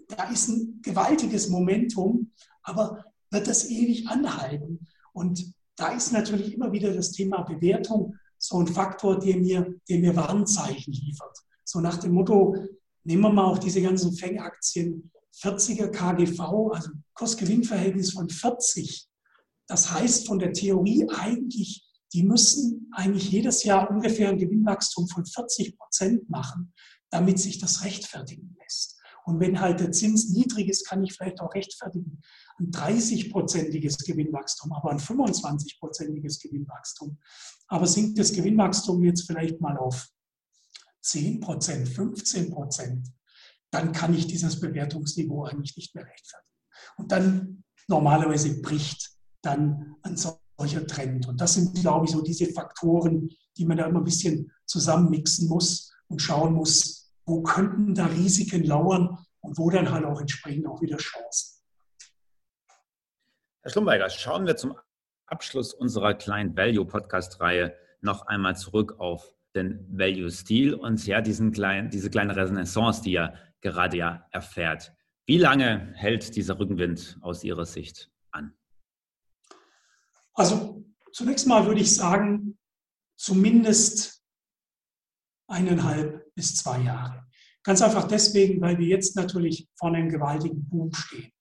da 0.09 0.25
ist 0.31 0.49
ein 0.49 0.81
gewaltiges 0.83 1.49
Momentum, 1.49 2.31
aber 2.63 3.05
wird 3.31 3.49
das 3.49 3.69
ewig 3.69 4.07
anhalten? 4.09 4.87
Und 5.13 5.55
da 5.77 5.89
ist 5.89 6.13
natürlich 6.13 6.55
immer 6.55 6.73
wieder 6.73 6.93
das 6.93 7.13
Thema 7.13 7.43
Bewertung 7.43 8.17
so 8.39 8.59
ein 8.59 8.67
Faktor, 8.67 9.19
der 9.19 9.37
mir, 9.37 9.75
der 9.89 9.99
mir 9.99 10.15
Warnzeichen 10.15 10.93
liefert. 10.93 11.39
So 11.65 11.81
nach 11.81 11.97
dem 11.97 12.13
Motto, 12.13 12.57
nehmen 13.05 13.23
wir 13.23 13.33
mal 13.33 13.47
auch 13.47 13.59
diese 13.59 13.81
ganzen 13.81 14.13
Fängaktien, 14.13 15.11
40er 15.41 15.89
KGV, 15.89 16.41
also 16.73 16.91
Kursgewinnverhältnis 17.15 18.13
von 18.13 18.29
40. 18.29 19.09
Das 19.67 19.91
heißt 19.93 20.27
von 20.27 20.39
der 20.39 20.53
Theorie 20.53 21.09
eigentlich, 21.11 21.89
die 22.13 22.23
müssen 22.23 22.91
eigentlich 22.93 23.31
jedes 23.31 23.65
Jahr 23.65 23.91
ungefähr 23.91 24.29
ein 24.29 24.39
Gewinnwachstum 24.39 25.09
von 25.09 25.27
40 25.27 25.77
Prozent 25.77 26.31
machen, 26.31 26.73
damit 27.11 27.39
sich 27.39 27.59
das 27.59 27.85
rechtfertigen 27.85 28.57
lässt. 28.61 29.01
Und 29.25 29.41
wenn 29.41 29.61
halt 29.61 29.81
der 29.81 29.91
Zins 29.91 30.29
niedrig 30.31 30.69
ist, 30.69 30.87
kann 30.87 31.03
ich 31.03 31.15
vielleicht 31.15 31.41
auch 31.41 31.55
rechtfertigen, 31.55 32.21
ein 32.59 32.71
30-prozentiges 32.71 34.05
Gewinnwachstum, 34.05 34.73
aber 34.73 34.91
ein 34.91 35.01
25-prozentiges 35.01 36.41
Gewinnwachstum. 36.43 37.19
Aber 37.69 37.87
sinkt 37.87 38.19
das 38.19 38.33
Gewinnwachstum 38.33 39.03
jetzt 39.03 39.27
vielleicht 39.27 39.61
mal 39.61 39.79
auf 39.79 40.09
10 41.01 41.41
Prozent, 41.41 41.89
15 41.89 42.51
Prozent, 42.51 43.09
dann 43.71 43.93
kann 43.93 44.15
ich 44.15 44.27
dieses 44.27 44.61
Bewertungsniveau 44.61 45.45
eigentlich 45.45 45.77
nicht 45.77 45.95
mehr 45.95 46.05
rechtfertigen. 46.05 46.61
Und 46.97 47.11
dann 47.11 47.65
normalerweise 47.89 48.61
bricht 48.61 49.14
dann 49.45 49.97
ein 50.03 50.17
solcher 50.17 50.87
Trend. 50.87 51.29
Und 51.29 51.41
das 51.41 51.55
sind, 51.55 51.75
glaube 51.75 52.07
ich, 52.07 52.13
so 52.13 52.23
diese 52.23 52.47
Faktoren, 52.53 53.31
die 53.57 53.65
man 53.65 53.77
da 53.77 53.87
immer 53.87 54.01
ein 54.01 54.05
bisschen 54.05 54.53
zusammenmixen 54.67 55.49
muss 55.49 55.93
und 56.09 56.21
schauen 56.21 56.55
muss, 56.55 57.13
wo 57.27 57.43
könnten 57.43 57.95
da 57.95 58.07
Risiken 58.07 58.65
lauern 58.65 59.19
und 59.41 59.59
wo 59.59 59.71
dann 59.71 59.91
halt 59.91 60.05
auch 60.05 60.21
entsprechend 60.21 60.67
auch 60.67 60.81
wieder 60.81 60.97
Chancen. 60.97 61.61
Herr 63.63 63.71
Schlumberger, 63.71 64.11
schauen 64.11 64.47
wir 64.47 64.57
zum 64.57 64.77
Abschluss 65.27 65.73
unserer 65.73 66.15
kleinen 66.15 66.57
Value-Podcast-Reihe 66.57 67.75
noch 68.03 68.27
einmal 68.27 68.57
zurück 68.57 68.97
auf 68.99 69.35
den 69.55 69.87
Value-Stil 69.91 70.75
und 70.75 71.07
ja, 71.07 71.21
diesen 71.21 71.53
kleinen, 71.53 71.89
diese 71.89 72.11
kleine 72.11 72.37
Renaissance, 72.37 73.03
die 73.03 73.15
er 73.15 73.39
gerade 73.61 73.97
ja 73.97 74.27
erfährt. 74.31 74.93
Wie 75.27 75.39
lange 75.39 75.93
hält 75.95 76.37
dieser 76.37 76.59
Rückenwind 76.59 77.17
aus 77.23 77.45
Ihrer 77.45 77.65
Sicht? 77.65 78.11
Also 80.35 80.85
zunächst 81.13 81.47
mal 81.47 81.67
würde 81.67 81.81
ich 81.81 81.95
sagen, 81.95 82.59
zumindest 83.17 84.23
eineinhalb 85.49 86.35
bis 86.35 86.57
zwei 86.57 86.81
Jahre. 86.81 87.25
Ganz 87.63 87.81
einfach 87.81 88.09
deswegen, 88.09 88.61
weil 88.61 88.79
wir 88.79 88.87
jetzt 88.87 89.17
natürlich 89.17 89.69
vor 89.77 89.89
einem 89.89 90.09
gewaltigen 90.09 90.69
Boom 90.69 90.93
stehen 90.93 91.35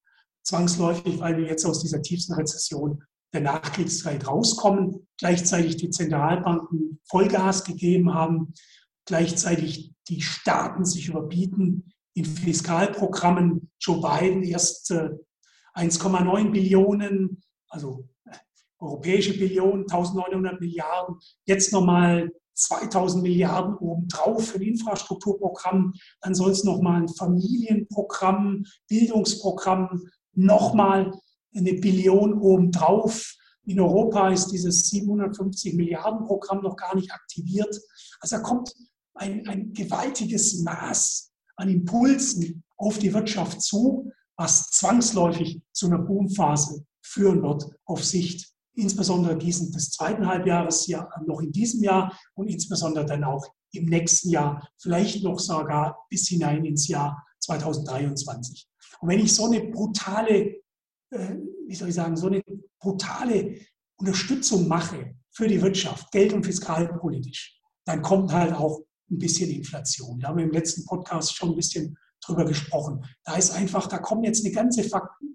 zwangsläufig, 0.44 1.20
weil 1.20 1.38
wir 1.38 1.48
jetzt 1.48 1.66
aus 1.66 1.82
dieser 1.82 2.02
tiefsten 2.02 2.34
Rezession 2.34 3.04
der 3.34 3.42
Nachkriegszeit 3.42 4.28
rauskommen, 4.28 5.08
gleichzeitig 5.18 5.78
die 5.78 5.90
Zentralbanken 5.90 7.00
Vollgas 7.06 7.64
gegeben 7.64 8.14
haben, 8.14 8.54
gleichzeitig 9.06 9.94
die 10.08 10.22
Staaten 10.22 10.86
sich 10.86 11.08
überbieten 11.08 11.94
in 12.14 12.26
Fiskalprogrammen. 12.26 13.72
Joe 13.80 14.02
Biden 14.02 14.44
erst 14.44 14.92
1,9 14.92 16.52
Billionen, 16.52 17.42
also 17.70 18.08
äh, 18.08 18.13
europäische 18.84 19.38
Billionen, 19.38 19.84
1900 19.84 20.60
Milliarden, 20.60 21.16
jetzt 21.46 21.72
nochmal 21.74 22.32
2000 22.54 23.24
Milliarden 23.24 23.76
obendrauf 23.76 24.48
für 24.50 24.58
ein 24.58 24.64
Infrastrukturprogramm. 24.64 25.94
Dann 26.22 26.36
soll 26.36 26.52
es 26.52 26.64
nochmal 26.64 27.02
ein 27.02 27.10
Familienprogramm, 27.10 28.66
Bildungsprogramm 28.88 30.02
nochmal 30.34 31.12
eine 31.56 31.74
Billion 31.74 32.34
obendrauf. 32.40 33.36
In 33.66 33.80
Europa 33.80 34.30
ist 34.30 34.48
dieses 34.48 34.90
750 34.90 35.76
Milliarden 35.76 36.26
Programm 36.26 36.62
noch 36.62 36.76
gar 36.76 36.96
nicht 36.96 37.12
aktiviert. 37.12 37.80
Also 38.20 38.38
da 38.38 38.42
kommt 38.42 38.74
ein, 39.16 39.48
ein 39.48 39.74
gewaltiges 39.74 40.62
Maß 40.62 41.32
an 41.56 41.70
Impulsen 41.70 42.64
auf 42.78 42.98
die 42.98 43.14
Wirtschaft 43.14 43.62
zu, 43.62 44.12
was 44.36 44.72
zwangsläufig 44.72 45.62
zu 45.72 45.88
einer 45.88 46.00
Boomphase 46.00 46.86
führen 47.02 47.44
wird 47.44 47.70
auf 47.86 48.04
Sicht, 48.04 48.53
insbesondere 48.76 49.38
diesen 49.38 49.72
des 49.72 49.92
zweiten 49.92 50.28
Halbjahres 50.28 50.88
ja 50.88 51.08
noch 51.26 51.42
in 51.42 51.52
diesem 51.52 51.84
Jahr 51.84 52.18
und 52.34 52.48
insbesondere 52.50 53.06
dann 53.06 53.24
auch 53.24 53.46
im 53.72 53.86
nächsten 53.86 54.30
Jahr, 54.30 54.68
vielleicht 54.78 55.24
noch 55.24 55.40
sogar 55.40 56.06
bis 56.10 56.28
hinein 56.28 56.64
ins 56.66 56.88
Jahr 56.88 57.26
2023. 57.40 58.68
Und 59.00 59.10
wenn 59.10 59.20
ich 59.20 59.34
so 59.34 59.46
eine 59.46 59.62
brutale, 59.70 60.62
äh, 61.10 61.36
wie 61.68 61.76
soll 61.76 61.90
ich 61.90 61.96
sagen, 61.96 62.16
so 62.16 62.28
eine 62.28 62.42
brutale 62.80 63.60
Unterstützung 63.98 64.68
mache 64.68 65.16
für 65.32 65.48
die 65.48 65.62
Wirtschaft, 65.62 66.12
geld- 66.12 66.34
und 66.34 66.46
fiskalpolitisch, 66.46 67.60
dann 67.86 68.02
kommt 68.02 68.32
halt 68.32 68.54
auch 68.54 68.80
ein 69.12 69.18
bisschen 69.18 69.50
Inflation. 69.50 70.20
Wir 70.20 70.28
haben 70.28 70.40
im 70.40 70.52
letzten 70.52 70.86
Podcast 70.86 71.36
schon 71.36 71.50
ein 71.50 71.56
bisschen 71.56 71.98
drüber 72.26 72.46
gesprochen. 72.46 73.04
Da 73.24 73.36
ist 73.36 73.52
einfach, 73.52 73.88
da 73.88 73.98
kommen 73.98 74.24
jetzt 74.24 74.46
eine 74.46 74.54
ganze, 74.54 74.90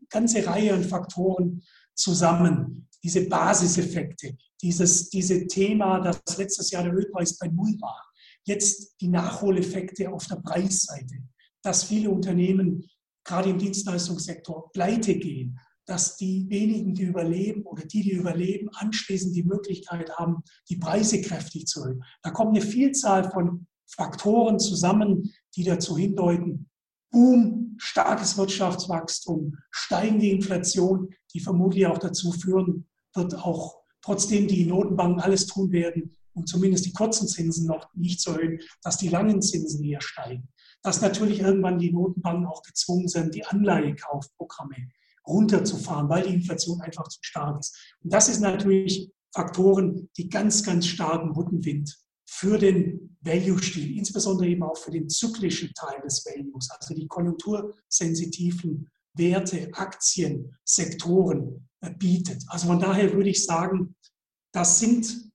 ganze 0.09 0.47
Reihe 0.47 0.75
an 0.75 0.85
Faktoren 0.85 1.63
zusammen. 1.95 2.88
Diese 3.09 3.27
Basiseffekte, 3.27 4.37
dieses 4.61 5.09
diese 5.09 5.47
Thema, 5.47 5.99
dass 6.01 6.37
letztes 6.37 6.71
Jahr 6.71 6.83
der 6.83 6.93
Ölpreis 6.93 7.39
bei 7.39 7.49
Null 7.49 7.75
war. 7.81 8.07
Jetzt 8.45 9.01
die 9.01 9.09
Nachholeffekte 9.09 10.13
auf 10.13 10.27
der 10.27 10.37
Preisseite, 10.37 11.17
dass 11.63 11.85
viele 11.85 12.11
Unternehmen 12.11 12.85
gerade 13.25 13.49
im 13.49 13.57
Dienstleistungssektor 13.57 14.71
pleite 14.73 15.15
gehen, 15.15 15.59
dass 15.87 16.19
die 16.19 16.51
wenigen, 16.51 16.93
die 16.93 17.05
überleben 17.05 17.63
oder 17.63 17.83
die, 17.87 18.03
die 18.03 18.13
überleben, 18.13 18.69
anschließend 18.75 19.35
die 19.35 19.45
Möglichkeit 19.45 20.11
haben, 20.19 20.43
die 20.69 20.77
Preise 20.77 21.23
kräftig 21.23 21.67
zu 21.67 21.81
erhöhen. 21.81 22.05
Da 22.23 22.31
kommt 22.31 22.55
eine 22.55 22.61
Vielzahl 22.61 23.31
von 23.31 23.67
Faktoren 23.87 24.59
zusammen, 24.59 25.33
die 25.57 25.65
dazu 25.65 25.97
hindeuten, 25.97 26.69
Boom, 27.11 27.77
starkes 27.79 28.37
Wirtschaftswachstum, 28.37 29.57
steigende 29.71 30.27
Inflation, 30.27 31.09
die 31.33 31.41
vermutlich 31.41 31.87
auch 31.87 31.97
dazu 31.97 32.33
führen 32.33 32.88
wird, 33.19 33.35
auch 33.35 33.83
trotzdem 34.01 34.49
die 34.49 34.65
Notenbanken 34.65 35.21
alles 35.21 35.47
tun 35.47 35.71
werden, 35.73 36.17
um 36.33 36.47
zumindest 36.47 36.87
die 36.87 36.93
kurzen 36.93 37.29
Zinsen 37.29 37.67
noch 37.67 37.93
nicht 37.95 38.21
zu 38.21 38.31
erhöhen, 38.31 38.61
dass 38.83 38.97
die 38.97 39.09
langen 39.09 39.43
Zinsen 39.43 39.85
eher 39.85 40.01
steigen 40.01 40.49
dass 40.83 41.01
natürlich 41.01 41.41
irgendwann 41.41 41.79
die 41.79 41.93
Notenbanken 41.93 42.47
auch 42.47 42.63
gezwungen 42.63 43.09
sind, 43.09 43.35
die 43.35 43.45
Anleihekaufprogramme 43.45 44.77
runterzufahren, 45.27 46.09
weil 46.09 46.25
die 46.25 46.35
Inflation 46.35 46.81
einfach 46.81 47.09
zu 47.09 47.19
stark 47.23 47.61
ist. 47.61 47.77
Und 48.03 48.13
das 48.13 48.29
ist 48.29 48.41
natürlich 48.41 49.13
Faktoren, 49.35 50.09
die 50.17 50.29
ganz, 50.29 50.63
ganz 50.63 50.87
starken 50.87 51.33
Rückenwind 51.33 51.99
für 52.25 52.59
den 52.59 53.17
Value-Stil, 53.21 53.99
insbesondere 53.99 54.49
eben 54.49 54.63
auch 54.63 54.77
für 54.77 54.91
den 54.91 55.09
zyklischen 55.09 55.73
Teil 55.75 56.01
des 56.03 56.25
Values, 56.25 56.71
also 56.71 56.95
die 56.95 57.07
konjunktursensitiven 57.07 58.89
Werte, 59.15 59.69
Aktien, 59.73 60.57
Sektoren 60.65 61.68
bietet. 61.99 62.45
Also 62.49 62.69
von 62.69 62.81
daher 62.81 63.13
würde 63.13 63.31
ich 63.31 63.45
sagen, 63.45 63.95
das 64.53 64.79
sind 64.79 65.31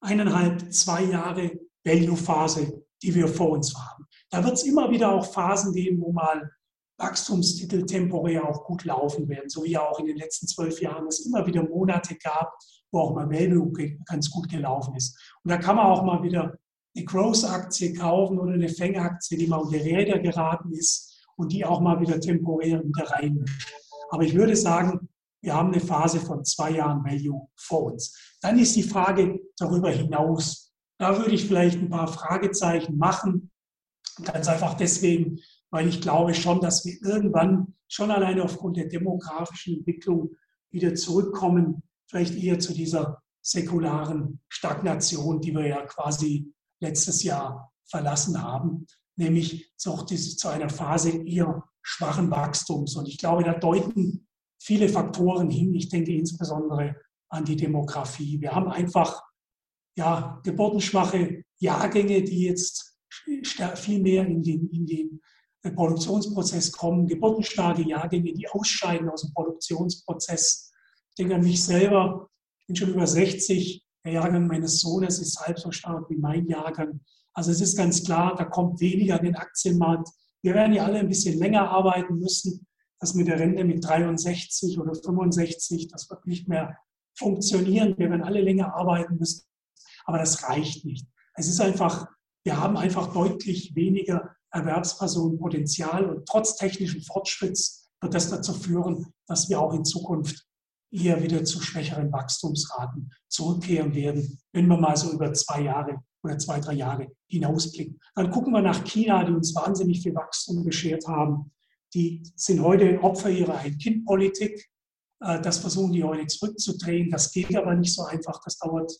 eineinhalb, 0.00 0.72
zwei 0.72 1.04
Jahre 1.04 1.58
Value-Phase, 1.84 2.84
die 3.02 3.14
wir 3.14 3.28
vor 3.28 3.50
uns 3.50 3.74
haben. 3.74 4.06
Da 4.30 4.42
wird 4.44 4.54
es 4.54 4.64
immer 4.64 4.90
wieder 4.90 5.12
auch 5.12 5.26
Phasen 5.26 5.72
geben, 5.72 6.00
wo 6.00 6.12
mal 6.12 6.50
Wachstumstitel 6.98 7.84
temporär 7.86 8.48
auch 8.48 8.64
gut 8.64 8.84
laufen 8.84 9.28
werden, 9.28 9.48
so 9.48 9.64
wie 9.64 9.72
ja 9.72 9.82
auch 9.82 9.98
in 9.98 10.06
den 10.06 10.16
letzten 10.16 10.46
zwölf 10.46 10.80
Jahren 10.80 11.06
es 11.08 11.26
immer 11.26 11.46
wieder 11.46 11.62
Monate 11.62 12.14
gab, 12.16 12.56
wo 12.92 13.00
auch 13.00 13.14
mal 13.14 13.28
Value 13.28 13.72
ganz 14.06 14.30
gut 14.30 14.48
gelaufen 14.48 14.94
ist. 14.94 15.18
Und 15.42 15.50
da 15.50 15.58
kann 15.58 15.76
man 15.76 15.86
auch 15.86 16.04
mal 16.04 16.22
wieder 16.22 16.56
eine 16.96 17.04
Growth-Aktie 17.04 17.92
kaufen 17.94 18.38
oder 18.38 18.52
eine 18.52 18.68
Fang-Aktie, 18.68 19.36
die 19.36 19.48
mal 19.48 19.56
unter 19.56 19.78
Räder 19.78 20.20
geraten 20.20 20.72
ist 20.72 21.26
und 21.36 21.52
die 21.52 21.64
auch 21.64 21.80
mal 21.80 22.00
wieder 22.00 22.20
temporär 22.20 22.82
wieder 22.84 23.10
rein. 23.10 23.44
Aber 24.10 24.22
ich 24.22 24.34
würde 24.34 24.54
sagen, 24.54 25.08
wir 25.44 25.54
haben 25.54 25.72
eine 25.72 25.80
Phase 25.80 26.20
von 26.20 26.44
zwei 26.44 26.70
Jahren 26.70 27.04
Value 27.04 27.48
vor 27.54 27.92
uns. 27.92 28.36
Dann 28.40 28.58
ist 28.58 28.74
die 28.76 28.82
Frage 28.82 29.40
darüber 29.58 29.90
hinaus. 29.90 30.72
Da 30.98 31.18
würde 31.18 31.32
ich 31.32 31.46
vielleicht 31.46 31.78
ein 31.78 31.90
paar 31.90 32.08
Fragezeichen 32.08 32.96
machen. 32.96 33.50
Ganz 34.22 34.48
einfach 34.48 34.74
deswegen, 34.74 35.38
weil 35.70 35.86
ich 35.88 36.00
glaube 36.00 36.32
schon, 36.34 36.60
dass 36.60 36.84
wir 36.86 36.94
irgendwann 37.02 37.74
schon 37.88 38.10
alleine 38.10 38.42
aufgrund 38.42 38.78
der 38.78 38.86
demografischen 38.86 39.78
Entwicklung 39.78 40.30
wieder 40.70 40.94
zurückkommen, 40.94 41.82
vielleicht 42.08 42.36
eher 42.36 42.58
zu 42.58 42.72
dieser 42.72 43.22
säkularen 43.42 44.40
Stagnation, 44.48 45.42
die 45.42 45.52
wir 45.52 45.66
ja 45.66 45.84
quasi 45.84 46.54
letztes 46.80 47.22
Jahr 47.22 47.70
verlassen 47.84 48.40
haben, 48.42 48.86
nämlich 49.16 49.74
zu, 49.76 49.94
zu 50.04 50.48
einer 50.48 50.70
Phase 50.70 51.10
eher 51.10 51.64
schwachen 51.82 52.30
Wachstums. 52.30 52.96
Und 52.96 53.08
ich 53.08 53.18
glaube, 53.18 53.44
da 53.44 53.52
deuten 53.52 54.26
viele 54.64 54.88
Faktoren 54.88 55.50
hin. 55.50 55.74
Ich 55.74 55.88
denke 55.88 56.14
insbesondere 56.14 56.96
an 57.28 57.44
die 57.44 57.56
Demografie. 57.56 58.40
Wir 58.40 58.52
haben 58.52 58.68
einfach 58.68 59.22
ja, 59.96 60.40
geburtenschwache 60.42 61.44
Jahrgänge, 61.58 62.22
die 62.22 62.44
jetzt 62.44 62.98
viel 63.76 64.02
mehr 64.02 64.26
in 64.26 64.42
den, 64.42 64.68
in 64.70 64.86
den 64.86 65.20
Produktionsprozess 65.74 66.72
kommen, 66.72 67.06
geburtenstarke 67.06 67.82
Jahrgänge, 67.82 68.32
die 68.32 68.48
ausscheiden 68.48 69.08
aus 69.08 69.22
dem 69.22 69.32
Produktionsprozess. 69.32 70.72
Ich 71.10 71.14
denke 71.16 71.36
an 71.36 71.42
mich 71.42 71.62
selber, 71.62 72.28
ich 72.60 72.66
bin 72.66 72.76
schon 72.76 72.90
über 72.90 73.06
60, 73.06 73.84
der 74.04 74.12
Jahrgang 74.12 74.46
meines 74.46 74.80
Sohnes 74.80 75.18
ist 75.18 75.40
halb 75.40 75.58
so 75.58 75.70
stark 75.70 76.08
wie 76.10 76.16
mein 76.16 76.46
Jahrgang. 76.46 77.00
Also 77.32 77.50
es 77.50 77.60
ist 77.60 77.76
ganz 77.76 78.04
klar, 78.04 78.34
da 78.36 78.44
kommt 78.44 78.80
weniger 78.80 79.18
an 79.18 79.24
den 79.24 79.36
Aktienmarkt. 79.36 80.08
Wir 80.42 80.54
werden 80.54 80.74
ja 80.74 80.84
alle 80.84 80.98
ein 80.98 81.08
bisschen 81.08 81.38
länger 81.38 81.70
arbeiten 81.70 82.18
müssen. 82.18 82.66
Das 83.04 83.12
mit 83.12 83.28
der 83.28 83.38
Rente 83.38 83.64
mit 83.64 83.84
63 83.84 84.78
oder 84.78 84.94
65, 84.94 85.88
das 85.88 86.08
wird 86.08 86.26
nicht 86.26 86.48
mehr 86.48 86.78
funktionieren. 87.18 87.94
Wir 87.98 88.08
werden 88.08 88.22
alle 88.22 88.40
länger 88.40 88.74
arbeiten 88.74 89.16
müssen. 89.18 89.44
Aber 90.06 90.16
das 90.16 90.48
reicht 90.48 90.86
nicht. 90.86 91.06
Es 91.34 91.46
ist 91.46 91.60
einfach, 91.60 92.06
wir 92.44 92.58
haben 92.58 92.78
einfach 92.78 93.12
deutlich 93.12 93.76
weniger 93.76 94.34
Erwerbspersonenpotenzial 94.52 96.08
und 96.08 96.26
trotz 96.26 96.56
technischen 96.56 97.02
Fortschritts 97.02 97.90
wird 98.00 98.14
das 98.14 98.30
dazu 98.30 98.54
führen, 98.54 99.12
dass 99.26 99.50
wir 99.50 99.60
auch 99.60 99.74
in 99.74 99.84
Zukunft 99.84 100.46
eher 100.90 101.22
wieder 101.22 101.44
zu 101.44 101.60
schwächeren 101.60 102.10
Wachstumsraten 102.10 103.12
zurückkehren 103.28 103.94
werden, 103.94 104.40
wenn 104.54 104.66
wir 104.66 104.78
mal 104.78 104.96
so 104.96 105.12
über 105.12 105.30
zwei 105.34 105.60
Jahre 105.60 105.98
oder 106.22 106.38
zwei, 106.38 106.58
drei 106.58 106.72
Jahre 106.72 107.08
hinausblicken. 107.28 108.00
Dann 108.14 108.30
gucken 108.30 108.54
wir 108.54 108.62
nach 108.62 108.82
China, 108.84 109.24
die 109.24 109.32
uns 109.32 109.54
wahnsinnig 109.54 110.00
viel 110.00 110.14
Wachstum 110.14 110.64
beschert 110.64 111.06
haben. 111.06 111.52
Die 111.94 112.22
sind 112.34 112.60
heute 112.60 113.00
Opfer 113.02 113.30
ihrer 113.30 113.58
Ein-Kind-Politik. 113.58 114.68
Äh, 115.20 115.40
das 115.40 115.58
versuchen 115.58 115.92
die 115.92 116.02
heute 116.02 116.26
zurückzudrehen. 116.26 117.10
Das 117.10 117.30
geht 117.30 117.56
aber 117.56 117.74
nicht 117.74 117.94
so 117.94 118.02
einfach. 118.02 118.40
Das 118.44 118.58
dauert 118.58 118.92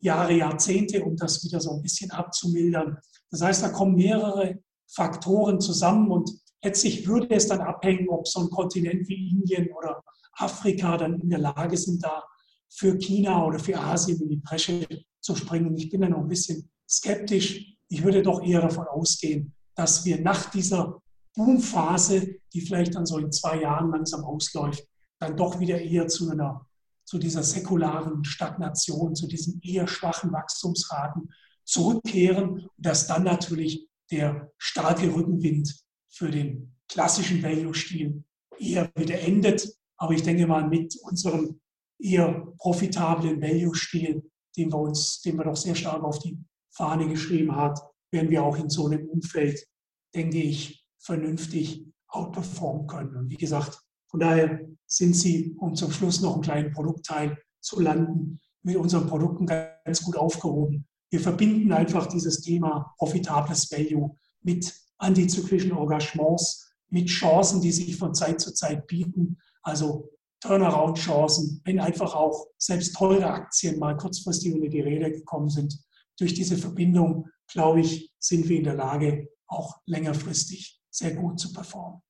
Jahre, 0.00 0.32
Jahrzehnte, 0.32 1.04
um 1.04 1.16
das 1.16 1.44
wieder 1.44 1.60
so 1.60 1.72
ein 1.72 1.82
bisschen 1.82 2.10
abzumildern. 2.10 2.98
Das 3.30 3.42
heißt, 3.42 3.62
da 3.62 3.68
kommen 3.68 3.94
mehrere 3.94 4.58
Faktoren 4.88 5.60
zusammen 5.60 6.10
und 6.10 6.30
letztlich 6.64 7.06
würde 7.06 7.30
es 7.30 7.46
dann 7.46 7.60
abhängen, 7.60 8.08
ob 8.08 8.26
so 8.26 8.40
ein 8.40 8.50
Kontinent 8.50 9.06
wie 9.08 9.28
Indien 9.30 9.68
oder 9.76 10.02
Afrika 10.32 10.96
dann 10.96 11.20
in 11.20 11.28
der 11.28 11.38
Lage 11.38 11.76
sind, 11.76 12.02
da 12.02 12.24
für 12.70 12.96
China 12.96 13.44
oder 13.44 13.58
für 13.58 13.78
Asien 13.78 14.20
in 14.22 14.28
die 14.30 14.36
Bresche 14.36 14.86
zu 15.20 15.36
springen. 15.36 15.76
Ich 15.76 15.90
bin 15.90 16.00
da 16.00 16.08
noch 16.08 16.20
ein 16.20 16.28
bisschen 16.28 16.70
skeptisch. 16.88 17.76
Ich 17.88 18.02
würde 18.02 18.22
doch 18.22 18.42
eher 18.42 18.62
davon 18.62 18.86
ausgehen, 18.86 19.54
dass 19.74 20.04
wir 20.04 20.20
nach 20.20 20.50
dieser 20.50 21.02
Boomphase, 21.36 22.36
die 22.52 22.60
vielleicht 22.60 22.94
dann 22.94 23.06
so 23.06 23.18
in 23.18 23.32
zwei 23.32 23.60
Jahren 23.60 23.90
langsam 23.90 24.24
ausläuft, 24.24 24.84
dann 25.18 25.36
doch 25.36 25.60
wieder 25.60 25.80
eher 25.80 26.08
zu 26.08 26.30
einer 26.30 26.66
zu 27.10 27.18
dieser 27.18 27.42
säkularen 27.42 28.24
Stagnation, 28.24 29.16
zu 29.16 29.26
diesen 29.26 29.60
eher 29.64 29.88
schwachen 29.88 30.32
Wachstumsraten 30.32 31.32
zurückkehren. 31.64 32.68
Dass 32.76 33.08
dann 33.08 33.24
natürlich 33.24 33.88
der 34.12 34.52
starke 34.58 35.12
Rückenwind 35.12 35.74
für 36.08 36.30
den 36.30 36.76
klassischen 36.88 37.42
Value-Stil 37.42 38.22
eher 38.60 38.92
wieder 38.94 39.18
endet. 39.20 39.68
Aber 39.96 40.12
ich 40.12 40.22
denke 40.22 40.46
mal, 40.46 40.68
mit 40.68 40.96
unserem 41.02 41.60
eher 41.98 42.46
profitablen 42.58 43.42
Value-Stil, 43.42 44.22
den 44.56 44.72
wir 44.72 44.78
uns, 44.78 45.20
den 45.22 45.36
wir 45.36 45.44
doch 45.44 45.56
sehr 45.56 45.74
stark 45.74 46.04
auf 46.04 46.20
die 46.20 46.38
Fahne 46.70 47.08
geschrieben 47.08 47.56
hat, 47.56 47.80
werden 48.12 48.30
wir 48.30 48.44
auch 48.44 48.56
in 48.56 48.70
so 48.70 48.86
einem 48.86 49.08
Umfeld, 49.08 49.66
denke 50.14 50.38
ich, 50.38 50.79
vernünftig 51.00 51.84
outperformen 52.08 52.86
können. 52.86 53.16
Und 53.16 53.30
wie 53.30 53.36
gesagt, 53.36 53.80
von 54.08 54.20
daher 54.20 54.60
sind 54.86 55.14
Sie, 55.14 55.54
um 55.58 55.74
zum 55.74 55.92
Schluss 55.92 56.20
noch 56.20 56.34
einen 56.34 56.42
kleinen 56.42 56.72
Produktteil 56.72 57.38
zu 57.60 57.80
landen, 57.80 58.40
mit 58.62 58.76
unseren 58.76 59.06
Produkten 59.06 59.46
ganz 59.46 60.02
gut 60.02 60.16
aufgehoben. 60.16 60.86
Wir 61.10 61.20
verbinden 61.20 61.72
einfach 61.72 62.06
dieses 62.06 62.40
Thema 62.40 62.94
profitables 62.98 63.70
Value 63.70 64.14
mit 64.42 64.72
antizyklischen 64.98 65.72
Engagements, 65.72 66.72
mit 66.88 67.08
Chancen, 67.08 67.60
die 67.60 67.72
sich 67.72 67.96
von 67.96 68.14
Zeit 68.14 68.40
zu 68.40 68.52
Zeit 68.52 68.86
bieten 68.86 69.38
also 69.62 70.10
Turnaround-Chancen, 70.40 71.60
wenn 71.64 71.80
einfach 71.80 72.14
auch 72.14 72.46
selbst 72.56 72.94
teure 72.96 73.26
Aktien 73.26 73.78
mal 73.78 73.96
kurzfristig 73.96 74.54
unter 74.54 74.68
die 74.68 74.80
Räder 74.80 75.10
gekommen 75.10 75.50
sind. 75.50 75.78
Durch 76.18 76.34
diese 76.34 76.56
Verbindung, 76.56 77.28
glaube 77.52 77.80
ich, 77.80 78.12
sind 78.18 78.48
wir 78.48 78.58
in 78.58 78.64
der 78.64 78.74
Lage, 78.74 79.28
auch 79.46 79.80
längerfristig 79.86 80.79
sehr 80.90 81.14
gut 81.14 81.40
zu 81.40 81.52
performen. 81.52 82.02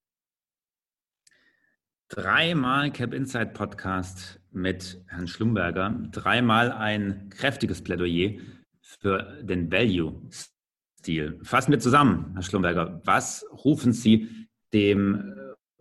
Dreimal 2.09 2.91
Cap 2.91 3.13
Insight 3.13 3.53
Podcast 3.53 4.41
mit 4.51 5.01
Herrn 5.07 5.27
Schlumberger, 5.27 5.91
dreimal 6.11 6.71
ein 6.71 7.29
kräftiges 7.29 7.81
Plädoyer 7.81 8.41
für 8.81 9.41
den 9.43 9.71
Value-Stil. 9.71 11.39
Fassen 11.43 11.71
wir 11.71 11.79
zusammen, 11.79 12.31
Herr 12.33 12.41
Schlumberger. 12.41 13.01
Was 13.05 13.45
rufen 13.63 13.93
Sie 13.93 14.47
dem 14.73 15.33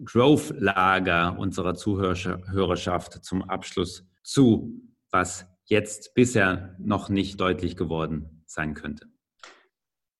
Growth-Lager 0.04 1.36
unserer 1.38 1.74
Zuhörerschaft 1.74 3.24
zum 3.24 3.42
Abschluss 3.42 4.06
zu, 4.22 4.80
was 5.10 5.46
jetzt 5.64 6.14
bisher 6.14 6.76
noch 6.78 7.08
nicht 7.08 7.40
deutlich 7.40 7.76
geworden 7.76 8.44
sein 8.46 8.74
könnte? 8.74 9.06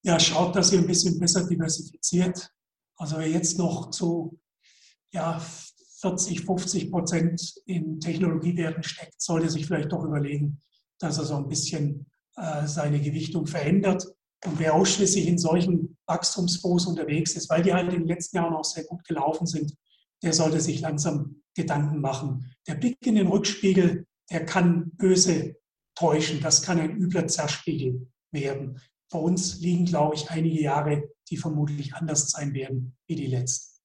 Ja, 0.02 0.18
schaut, 0.18 0.56
dass 0.56 0.72
ihr 0.72 0.80
ein 0.80 0.86
bisschen 0.86 1.20
besser 1.20 1.46
diversifiziert. 1.46 2.50
Also 3.00 3.16
wer 3.16 3.28
jetzt 3.28 3.56
noch 3.56 3.90
zu 3.90 4.38
ja, 5.10 5.40
40, 6.02 6.44
50 6.44 6.90
Prozent 6.90 7.54
in 7.64 7.98
Technologiewerten 7.98 8.82
steckt, 8.82 9.20
sollte 9.20 9.48
sich 9.48 9.66
vielleicht 9.66 9.92
doch 9.92 10.04
überlegen, 10.04 10.60
dass 10.98 11.16
er 11.16 11.24
so 11.24 11.36
ein 11.36 11.48
bisschen 11.48 12.06
äh, 12.36 12.66
seine 12.66 13.00
Gewichtung 13.00 13.46
verändert. 13.46 14.06
Und 14.44 14.58
wer 14.58 14.74
ausschließlich 14.74 15.26
in 15.26 15.38
solchen 15.38 15.96
Wachstumsfonds 16.06 16.86
unterwegs 16.86 17.32
ist, 17.32 17.48
weil 17.48 17.62
die 17.62 17.72
halt 17.72 17.90
in 17.90 18.00
den 18.00 18.08
letzten 18.08 18.36
Jahren 18.36 18.54
auch 18.54 18.64
sehr 18.64 18.84
gut 18.84 19.02
gelaufen 19.04 19.46
sind, 19.46 19.74
der 20.22 20.34
sollte 20.34 20.60
sich 20.60 20.82
langsam 20.82 21.42
Gedanken 21.56 22.02
machen. 22.02 22.52
Der 22.68 22.74
Blick 22.74 22.98
in 23.06 23.14
den 23.14 23.28
Rückspiegel, 23.28 24.06
der 24.30 24.44
kann 24.44 24.90
böse 24.96 25.56
täuschen. 25.94 26.42
Das 26.42 26.60
kann 26.60 26.78
ein 26.78 26.98
übler 26.98 27.26
Zerspiegel 27.28 28.10
werden. 28.30 28.78
Bei 29.10 29.18
uns 29.18 29.58
liegen, 29.60 29.86
glaube 29.86 30.16
ich, 30.16 30.30
einige 30.30 30.60
Jahre, 30.60 31.08
die 31.30 31.36
vermutlich 31.36 31.94
anders 31.94 32.30
sein 32.30 32.54
werden 32.54 32.96
wie 33.06 33.14
die 33.14 33.26
letzten. 33.26 33.80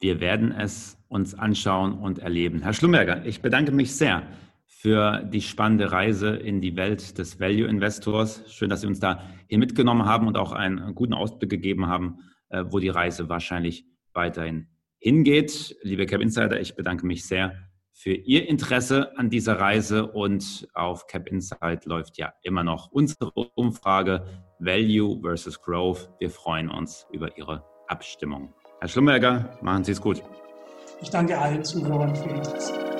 Wir 0.00 0.20
werden 0.20 0.52
es 0.52 0.98
uns 1.08 1.34
anschauen 1.34 1.94
und 1.94 2.18
erleben. 2.18 2.62
Herr 2.62 2.74
Schlumberger, 2.74 3.24
ich 3.24 3.40
bedanke 3.40 3.72
mich 3.72 3.94
sehr 3.94 4.26
für 4.66 5.22
die 5.22 5.40
spannende 5.40 5.90
Reise 5.90 6.36
in 6.36 6.60
die 6.60 6.76
Welt 6.76 7.16
des 7.18 7.40
Value 7.40 7.66
Investors. 7.66 8.44
Schön, 8.52 8.68
dass 8.68 8.82
Sie 8.82 8.86
uns 8.86 9.00
da 9.00 9.22
hier 9.48 9.58
mitgenommen 9.58 10.04
haben 10.04 10.26
und 10.26 10.36
auch 10.36 10.52
einen 10.52 10.94
guten 10.94 11.14
Ausblick 11.14 11.50
gegeben 11.50 11.86
haben, 11.86 12.18
äh, 12.50 12.64
wo 12.68 12.78
die 12.78 12.88
Reise 12.88 13.28
wahrscheinlich 13.28 13.86
weiterhin 14.12 14.68
hingeht. 14.98 15.76
Liebe 15.82 16.06
Cap 16.06 16.20
Insider, 16.20 16.60
ich 16.60 16.74
bedanke 16.74 17.06
mich 17.06 17.24
sehr 17.24 17.54
für 17.96 18.12
Ihr 18.12 18.46
Interesse 18.46 19.16
an 19.16 19.30
dieser 19.30 19.58
Reise 19.58 20.06
und 20.06 20.68
auf 20.74 21.06
Cap 21.06 21.26
Insight 21.28 21.86
läuft 21.86 22.18
ja 22.18 22.34
immer 22.42 22.62
noch 22.62 22.92
unsere 22.92 23.32
Umfrage 23.54 24.22
Value 24.58 25.18
versus 25.22 25.60
Growth. 25.62 26.10
Wir 26.18 26.30
freuen 26.30 26.70
uns 26.70 27.06
über 27.10 27.36
Ihre 27.38 27.64
Abstimmung. 27.88 28.52
Herr 28.80 28.88
Schlumberger, 28.88 29.58
machen 29.62 29.82
Sie 29.82 29.92
es 29.92 30.00
gut. 30.00 30.22
Ich 31.00 31.08
danke 31.08 31.38
allen 31.38 31.64
Zuhörern 31.64 32.14
für 32.14 32.28
Ihr 32.28 32.36
Interesse. 32.36 32.95